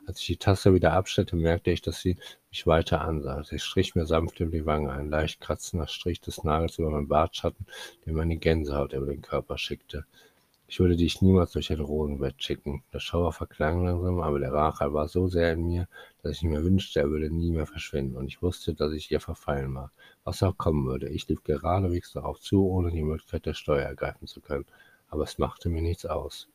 Als 0.05 0.19
ich 0.19 0.25
die 0.27 0.37
Tasse 0.37 0.73
wieder 0.73 0.91
abstellte, 0.91 1.37
merkte 1.37 1.71
ich, 1.71 1.81
dass 1.81 2.01
sie 2.01 2.17
mich 2.49 2.67
weiter 2.67 2.99
ansah. 2.99 3.43
Sie 3.45 3.59
strich 3.59 3.95
mir 3.95 4.05
sanft 4.05 4.41
über 4.41 4.51
die 4.51 4.65
Wange, 4.65 4.91
ein 4.91 5.09
leicht 5.09 5.39
kratzender 5.39 5.87
Strich 5.87 6.19
des 6.19 6.43
Nagels 6.43 6.79
über 6.79 6.89
meinen 6.89 7.07
Bartschatten, 7.07 7.65
der 8.05 8.13
meine 8.13 8.35
Gänsehaut 8.35 8.91
über 8.91 9.05
den 9.05 9.21
Körper 9.21 9.57
schickte. 9.57 10.05
Ich 10.71 10.79
würde 10.79 10.95
dich 10.95 11.23
niemals 11.23 11.53
durch 11.53 11.71
ein 11.71 11.79
Rosenbett 11.79 12.43
schicken. 12.43 12.83
Der 12.93 12.99
Schauer 12.99 13.33
verklang 13.33 13.83
langsam, 13.83 14.21
aber 14.21 14.37
der 14.37 14.53
Rachel 14.53 14.93
war 14.93 15.07
so 15.07 15.27
sehr 15.27 15.53
in 15.53 15.65
mir, 15.65 15.87
dass 16.21 16.33
ich 16.33 16.43
mir 16.43 16.63
wünschte, 16.63 16.99
er 16.99 17.09
würde 17.09 17.31
nie 17.31 17.49
mehr 17.49 17.65
verschwinden, 17.65 18.15
und 18.15 18.27
ich 18.27 18.43
wusste, 18.43 18.75
dass 18.75 18.93
ich 18.93 19.11
ihr 19.11 19.19
verfallen 19.19 19.73
war. 19.73 19.91
Was 20.23 20.43
auch 20.43 20.55
kommen 20.59 20.85
würde, 20.85 21.09
ich 21.09 21.27
lief 21.27 21.43
geradewegs 21.43 22.13
darauf 22.13 22.39
zu, 22.39 22.67
ohne 22.67 22.91
die 22.91 23.01
Möglichkeit 23.01 23.47
der 23.47 23.55
Steuer 23.55 23.87
ergreifen 23.87 24.27
zu 24.27 24.41
können, 24.41 24.67
aber 25.09 25.23
es 25.23 25.39
machte 25.39 25.69
mir 25.69 25.81
nichts 25.81 26.05
aus. 26.05 26.47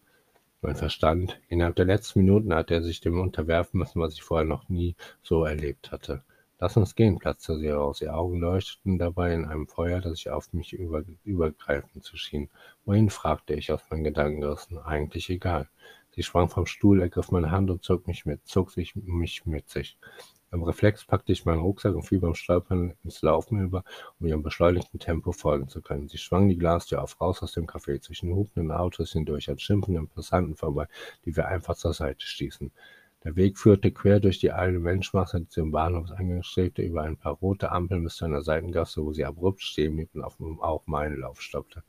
Mein 0.63 0.77
Verstand, 0.77 1.41
innerhalb 1.49 1.75
der 1.75 1.87
letzten 1.87 2.21
Minuten 2.21 2.55
hatte 2.55 2.75
er 2.75 2.83
sich 2.85 3.01
dem 3.01 3.19
unterwerfen 3.19 3.81
müssen, 3.81 4.01
was 4.01 4.15
ich 4.15 4.23
vorher 4.23 4.47
noch 4.47 4.69
nie 4.69 4.95
so 5.25 5.45
erlebt 5.45 5.91
hatte. 5.91 6.23
Lass 6.65 6.79
uns 6.79 6.95
gehen, 6.95 7.19
platzte 7.19 7.59
sie 7.59 7.67
heraus. 7.67 8.01
Ihre 8.01 8.15
Augen 8.15 8.41
leuchteten 8.41 8.97
dabei 8.97 9.35
in 9.35 9.45
einem 9.45 9.67
Feuer, 9.67 10.01
das 10.01 10.15
sich 10.15 10.31
auf 10.31 10.51
mich 10.55 10.73
über, 10.73 11.05
übergreifend 11.23 12.03
zu 12.03 12.17
schien. 12.17 12.49
Wohin? 12.87 13.11
fragte 13.11 13.53
ich 13.53 13.71
aus 13.71 13.83
meinen 13.91 14.03
Gedanken 14.03 14.41
gerissen. 14.41 14.79
Eigentlich 14.79 15.29
egal. 15.29 15.69
Sie 16.13 16.23
sprang 16.23 16.49
vom 16.49 16.65
Stuhl, 16.65 17.03
ergriff 17.03 17.31
meine 17.31 17.51
Hand 17.51 17.71
und 17.71 17.85
zog 17.85 18.07
mich 18.07 18.25
mit, 18.25 18.47
zog 18.47 18.71
sich 18.71 18.97
mich 18.97 19.45
mit 19.45 19.69
sich. 19.69 19.99
Im 20.53 20.63
Reflex 20.63 21.05
packte 21.05 21.33
ich 21.33 21.45
meinen 21.45 21.61
Rucksack 21.61 21.95
und 21.95 22.05
fiel 22.05 22.21
beim 22.21 22.35
Stolpern 22.35 22.95
ins 23.05 23.21
Laufen 23.21 23.61
über, 23.61 23.85
um 24.19 24.27
ihrem 24.27 24.43
beschleunigten 24.43 24.99
Tempo 24.99 25.33
folgen 25.33 25.69
zu 25.69 25.83
können. 25.83 26.09
Sie 26.09 26.17
schwang 26.17 26.49
die 26.49 26.57
Glastür 26.57 27.03
auf, 27.03 27.21
raus 27.21 27.43
aus 27.43 27.53
dem 27.53 27.67
Café, 27.67 28.01
zwischen 28.01 28.33
hupenden 28.35 28.73
Autos 28.73 29.13
hindurch, 29.13 29.51
an 29.51 29.59
schimpfenden 29.59 30.09
Passanten 30.09 30.57
vorbei, 30.57 30.87
die 31.27 31.37
wir 31.37 31.47
einfach 31.47 31.75
zur 31.75 31.93
Seite 31.93 32.25
stießen. 32.25 32.73
Der 33.25 33.37
Weg 33.37 33.59
führte 33.59 33.91
quer 33.91 34.21
durch 34.21 34.39
die 34.39 34.53
eilende 34.53 34.81
Menschenmasse, 34.81 35.41
die 35.41 35.49
zum 35.49 35.71
Bahnhofseingang 35.71 36.43
strebte, 36.43 36.83
über 36.83 37.03
ein 37.03 37.17
paar 37.17 37.33
rote 37.33 37.73
Ampeln 37.73 38.05
bis 38.05 38.17
zu 38.17 38.27
einer 38.27 38.43
Seitengasse, 38.43 39.03
wo 39.03 39.15
sie 39.15 39.25
abrupt 39.25 39.63
stehen 39.63 39.97
blieb 39.97 40.15
und 40.15 40.23
auf 40.23 40.87
meinen 40.87 41.21
Lauf 41.21 41.41
stoppte. 41.41 41.83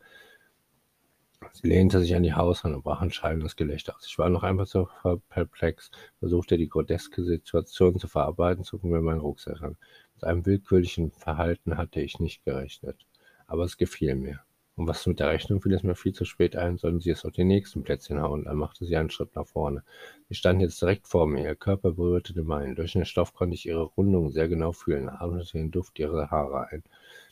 Sie 1.51 1.67
lehnte 1.67 1.99
sich 1.99 2.15
an 2.15 2.23
die 2.23 2.33
Hauswand 2.33 2.73
und 2.75 2.83
brach 2.83 3.01
ein 3.01 3.11
schallendes 3.11 3.57
Gelächter 3.57 3.95
aus. 3.95 4.07
Ich 4.07 4.17
war 4.17 4.29
noch 4.29 4.43
einmal 4.43 4.65
so 4.65 4.87
perplex, 5.29 5.91
versuchte 6.19 6.57
die 6.57 6.69
groteske 6.69 7.23
Situation 7.23 7.99
zu 7.99 8.07
verarbeiten, 8.07 8.63
zog 8.63 8.83
mir 8.85 9.01
meinen 9.01 9.19
Rucksack 9.19 9.61
an. 9.61 9.75
Mit 10.15 10.23
einem 10.23 10.45
willkürlichen 10.45 11.11
Verhalten 11.11 11.77
hatte 11.77 11.99
ich 11.99 12.19
nicht 12.19 12.45
gerechnet. 12.45 13.05
Aber 13.45 13.65
es 13.65 13.77
gefiel 13.77 14.15
mir. 14.15 14.44
Und 14.77 14.87
was 14.87 15.07
mit 15.07 15.19
der 15.21 15.29
Rechnung 15.29 15.61
fiel 15.61 15.73
es 15.73 15.83
mir 15.83 15.95
viel 15.95 16.11
zu 16.13 16.25
spät 16.25 16.55
ein, 16.57 16.77
sollten 16.77 16.99
sie 16.99 17.09
es 17.09 17.23
auf 17.23 17.31
die 17.31 17.45
nächsten 17.45 17.83
Plätzchen 17.83 18.21
hauen. 18.21 18.43
Dann 18.43 18.57
machte 18.57 18.85
sie 18.85 18.97
einen 18.97 19.09
Schritt 19.09 19.33
nach 19.35 19.47
vorne. 19.47 19.83
Sie 20.27 20.35
stand 20.35 20.61
jetzt 20.61 20.81
direkt 20.81 21.07
vor 21.07 21.27
mir, 21.27 21.43
ihr 21.43 21.55
Körper 21.55 21.93
berührte 21.93 22.33
den 22.33 22.45
meinen. 22.45 22.75
Durch 22.75 22.91
den 22.91 23.05
Stoff 23.05 23.33
konnte 23.33 23.55
ich 23.55 23.65
ihre 23.65 23.83
Rundung 23.83 24.31
sehr 24.31 24.49
genau 24.49 24.73
fühlen, 24.73 25.07
atmete 25.09 25.53
den 25.53 25.71
Duft 25.71 25.97
ihrer 25.99 26.29
Haare 26.29 26.67
ein. 26.67 26.83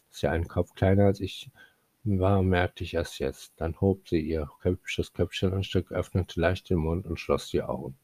Dass 0.10 0.20
sie 0.20 0.28
einen 0.28 0.48
Kopf 0.48 0.74
kleiner 0.74 1.06
als 1.06 1.20
ich 1.20 1.50
war, 2.06 2.42
merkte 2.44 2.86
ich 2.86 2.94
erst 2.94 3.20
jetzt. 3.20 3.54
Dann 3.58 3.80
hob 3.82 4.08
sie 4.08 4.22
ihr 4.22 4.50
hübsches 4.62 5.12
Köpfchen 5.12 5.54
ein 5.54 5.64
Stück, 5.64 5.92
öffnete 5.92 6.40
leicht 6.40 6.70
den 6.70 6.78
Mund 6.78 7.06
und 7.06 7.20
schloss 7.20 7.50
die 7.50 7.62
Augen. 7.62 7.98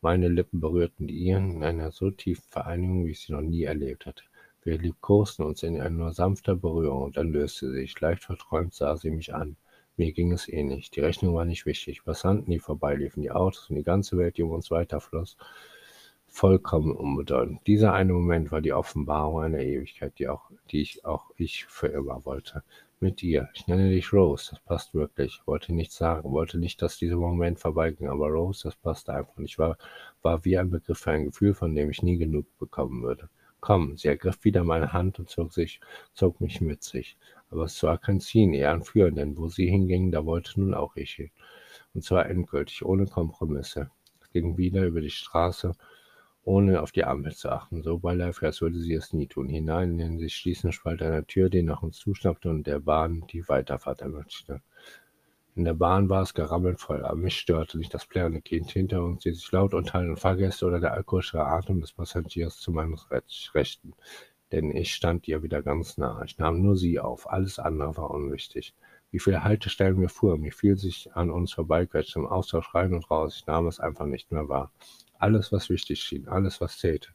Meine 0.00 0.28
Lippen 0.28 0.60
berührten 0.60 1.06
die 1.06 1.14
ihren 1.16 1.56
in 1.56 1.62
einer 1.62 1.92
so 1.92 2.10
tiefen 2.10 2.48
Vereinigung, 2.48 3.06
wie 3.06 3.10
ich 3.10 3.20
sie 3.20 3.32
noch 3.32 3.42
nie 3.42 3.64
erlebt 3.64 4.06
hatte. 4.06 4.24
Wir 4.62 4.76
liebkosten 4.76 5.46
uns 5.46 5.62
in 5.62 5.80
einer 5.80 6.12
sanfter 6.12 6.54
Berührung, 6.54 7.02
und 7.02 7.16
dann 7.16 7.32
löste 7.32 7.70
sie 7.70 7.80
sich. 7.80 8.00
Leicht 8.00 8.24
verträumt 8.24 8.74
sah 8.74 8.96
sie 8.96 9.10
mich 9.10 9.34
an. 9.34 9.56
Mir 9.96 10.12
ging 10.12 10.32
es 10.32 10.48
ähnlich. 10.48 10.90
Die 10.90 11.00
Rechnung 11.00 11.34
war 11.34 11.46
nicht 11.46 11.64
wichtig. 11.66 12.04
Passanten, 12.04 12.50
die 12.50 12.58
vorbeiliefen, 12.58 13.22
die 13.22 13.30
Autos 13.30 13.70
und 13.70 13.76
die 13.76 13.82
ganze 13.82 14.18
Welt, 14.18 14.36
die 14.36 14.42
um 14.42 14.50
uns 14.50 14.70
weiterfloss, 14.70 15.36
vollkommen 16.26 16.92
unbedeutend. 16.92 17.66
Dieser 17.66 17.92
eine 17.94 18.12
Moment 18.12 18.52
war 18.52 18.60
die 18.60 18.72
Offenbarung 18.72 19.42
einer 19.42 19.60
Ewigkeit, 19.60 20.18
die, 20.18 20.28
auch, 20.28 20.50
die 20.70 20.82
ich 20.82 21.04
auch 21.04 21.30
ich 21.36 21.64
für 21.66 21.88
immer 21.88 22.24
wollte. 22.24 22.62
Mit 23.02 23.22
ihr. 23.22 23.48
Ich 23.54 23.66
nenne 23.66 23.88
dich 23.88 24.12
Rose, 24.12 24.50
das 24.50 24.60
passt 24.60 24.92
wirklich. 24.92 25.40
Wollte 25.46 25.72
nichts 25.72 25.96
sagen, 25.96 26.32
wollte 26.32 26.58
nicht, 26.58 26.82
dass 26.82 26.98
dieser 26.98 27.16
Moment 27.16 27.58
vorbeiging, 27.58 28.08
aber 28.08 28.28
Rose, 28.28 28.64
das 28.64 28.76
passte 28.76 29.14
einfach 29.14 29.38
nicht. 29.38 29.58
War, 29.58 29.78
war 30.20 30.44
wie 30.44 30.58
ein 30.58 30.68
Begriff 30.68 30.98
für 30.98 31.12
ein 31.12 31.24
Gefühl, 31.24 31.54
von 31.54 31.74
dem 31.74 31.88
ich 31.88 32.02
nie 32.02 32.18
genug 32.18 32.46
bekommen 32.58 33.02
würde. 33.02 33.30
Komm, 33.60 33.96
sie 33.96 34.08
ergriff 34.08 34.44
wieder 34.44 34.64
meine 34.64 34.92
Hand 34.92 35.18
und 35.18 35.28
zog, 35.28 35.52
sich, 35.52 35.80
zog 36.14 36.40
mich 36.40 36.60
mit 36.60 36.82
sich. 36.82 37.16
Aber 37.50 37.64
es 37.64 37.82
war 37.82 37.98
kein 37.98 38.20
Ziehen, 38.20 38.54
eher 38.54 38.72
ein 38.72 38.82
Führen, 38.82 39.16
denn 39.16 39.36
wo 39.36 39.48
sie 39.48 39.68
hinging, 39.68 40.12
da 40.12 40.24
wollte 40.24 40.60
nun 40.60 40.74
auch 40.74 40.96
ich 40.96 41.12
hin. 41.12 41.30
Und 41.94 42.04
zwar 42.04 42.26
endgültig, 42.26 42.84
ohne 42.84 43.06
Kompromisse. 43.06 43.90
Es 44.20 44.30
ging 44.30 44.56
wieder 44.56 44.84
über 44.86 45.00
die 45.00 45.10
Straße, 45.10 45.74
ohne 46.44 46.82
auf 46.82 46.92
die 46.92 47.04
Ampel 47.04 47.34
zu 47.34 47.50
achten, 47.50 47.82
so 47.82 47.98
beiläufig, 47.98 48.44
als 48.44 48.60
würde 48.60 48.78
sie 48.78 48.94
es 48.94 49.12
nie 49.12 49.26
tun, 49.26 49.48
hinein 49.48 49.92
in 49.92 49.98
den 49.98 50.18
sich 50.18 50.34
schließenden 50.36 50.72
Spalt 50.72 51.02
einer 51.02 51.26
Tür, 51.26 51.50
die 51.50 51.62
nach 51.62 51.82
uns 51.82 51.98
zuschnappte 51.98 52.48
und 52.50 52.66
der 52.66 52.80
Bahn 52.80 53.24
die 53.32 53.48
Weiterfahrt 53.48 54.00
ermöglichte. 54.00 54.62
In 55.56 55.64
der 55.64 55.74
Bahn 55.74 56.08
war 56.08 56.22
es 56.22 56.32
gerammelvoll, 56.34 57.04
aber 57.04 57.16
mich 57.16 57.36
störte 57.36 57.76
nicht 57.76 57.92
das 57.92 58.06
plärrende 58.06 58.40
Kind 58.40 58.70
hinter 58.70 59.02
uns, 59.02 59.22
die 59.22 59.32
sich 59.32 59.50
laut 59.50 59.74
unterhalten 59.74 60.16
Fahrgäste 60.16 60.64
oder 60.64 60.78
der 60.78 60.92
alkoholische 60.92 61.44
Atem 61.44 61.80
des 61.80 61.92
Passagiers 61.92 62.58
zu 62.58 62.70
meines 62.70 63.08
Rechten, 63.54 63.94
denn 64.52 64.74
ich 64.74 64.94
stand 64.94 65.26
ihr 65.28 65.42
wieder 65.42 65.62
ganz 65.62 65.98
nah. 65.98 66.22
Ich 66.24 66.38
nahm 66.38 66.62
nur 66.62 66.76
sie 66.76 67.00
auf, 67.00 67.30
alles 67.30 67.58
andere 67.58 67.96
war 67.96 68.10
unwichtig. 68.10 68.74
Wie 69.10 69.18
viele 69.18 69.42
Haltestellen 69.42 70.00
wir 70.00 70.08
fuhren, 70.08 70.44
wie 70.44 70.52
viel 70.52 70.76
sich 70.76 71.12
an 71.14 71.30
uns 71.30 71.52
vorbeiquetschte, 71.52 72.20
im 72.20 72.26
Austausch 72.26 72.72
rein 72.74 72.94
und 72.94 73.10
raus, 73.10 73.36
ich 73.36 73.46
nahm 73.46 73.66
es 73.66 73.80
einfach 73.80 74.06
nicht 74.06 74.30
mehr 74.30 74.48
wahr. 74.48 74.70
Alles, 75.18 75.50
was 75.50 75.68
wichtig 75.68 76.00
schien, 76.00 76.28
alles, 76.28 76.60
was 76.60 76.78
zählte, 76.78 77.10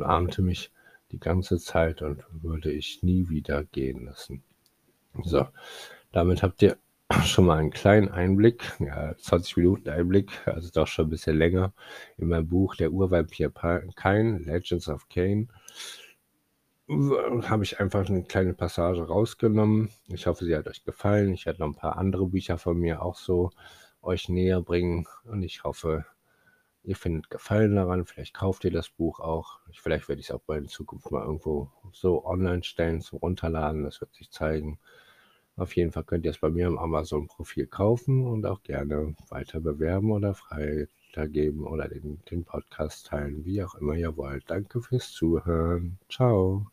ahmte 0.00 0.42
mich 0.42 0.72
die 1.12 1.20
ganze 1.20 1.58
Zeit 1.58 2.02
und 2.02 2.24
würde 2.30 2.72
ich 2.72 3.02
nie 3.04 3.28
wieder 3.28 3.62
gehen 3.62 4.06
lassen. 4.06 4.42
So, 5.22 5.46
damit 6.10 6.42
habt 6.42 6.62
ihr 6.62 6.76
schon 7.24 7.46
mal 7.46 7.58
einen 7.58 7.70
kleinen 7.70 8.08
Einblick, 8.08 8.72
ja, 8.80 9.16
20 9.16 9.56
Minuten 9.58 9.88
Einblick, 9.88 10.30
also 10.46 10.70
doch 10.72 10.88
schon 10.88 11.06
ein 11.06 11.10
bisschen 11.10 11.36
länger, 11.38 11.72
in 12.16 12.28
mein 12.28 12.48
Buch 12.48 12.74
Der 12.74 12.92
Urvampir 12.92 13.50
Kain, 13.50 14.42
Legends 14.44 14.88
of 14.88 15.08
Kane. 15.08 15.46
Habe 16.88 17.64
ich 17.64 17.80
einfach 17.80 18.08
eine 18.08 18.24
kleine 18.24 18.54
Passage 18.54 19.06
rausgenommen. 19.06 19.90
Ich 20.08 20.26
hoffe, 20.26 20.44
sie 20.44 20.54
hat 20.56 20.68
euch 20.68 20.84
gefallen. 20.84 21.34
Ich 21.34 21.46
werde 21.46 21.60
noch 21.60 21.68
ein 21.68 21.74
paar 21.74 21.96
andere 21.96 22.26
Bücher 22.26 22.58
von 22.58 22.78
mir 22.78 23.02
auch 23.02 23.16
so 23.16 23.50
euch 24.02 24.28
näher 24.28 24.60
bringen 24.60 25.06
und 25.24 25.42
ich 25.42 25.64
hoffe, 25.64 26.06
ihr 26.84 26.96
findet 26.96 27.28
Gefallen 27.28 27.74
daran. 27.74 28.04
Vielleicht 28.04 28.34
kauft 28.34 28.64
ihr 28.64 28.70
das 28.70 28.88
Buch 28.88 29.18
auch. 29.18 29.58
Vielleicht 29.72 30.08
werde 30.08 30.20
ich 30.20 30.28
es 30.28 30.34
auch 30.34 30.42
bald 30.42 30.62
in 30.62 30.68
Zukunft 30.68 31.10
mal 31.10 31.24
irgendwo 31.24 31.70
so 31.92 32.24
online 32.24 32.62
stellen 32.62 33.00
zum 33.00 33.18
Runterladen. 33.18 33.82
Das 33.82 34.00
wird 34.00 34.14
sich 34.14 34.30
zeigen. 34.30 34.78
Auf 35.56 35.74
jeden 35.74 35.92
Fall 35.92 36.04
könnt 36.04 36.24
ihr 36.24 36.30
es 36.30 36.38
bei 36.38 36.50
mir 36.50 36.66
im 36.66 36.78
Amazon-Profil 36.78 37.66
kaufen 37.66 38.26
und 38.26 38.44
auch 38.46 38.62
gerne 38.62 39.14
weiter 39.30 39.60
bewerben 39.60 40.12
oder 40.12 40.34
freigeben 40.34 41.64
oder 41.64 41.88
den, 41.88 42.20
den 42.30 42.44
Podcast 42.44 43.06
teilen, 43.06 43.44
wie 43.44 43.62
auch 43.62 43.74
immer 43.76 43.94
ihr 43.94 44.16
wollt. 44.16 44.44
Danke 44.48 44.82
fürs 44.82 45.12
Zuhören. 45.12 45.98
Ciao. 46.10 46.66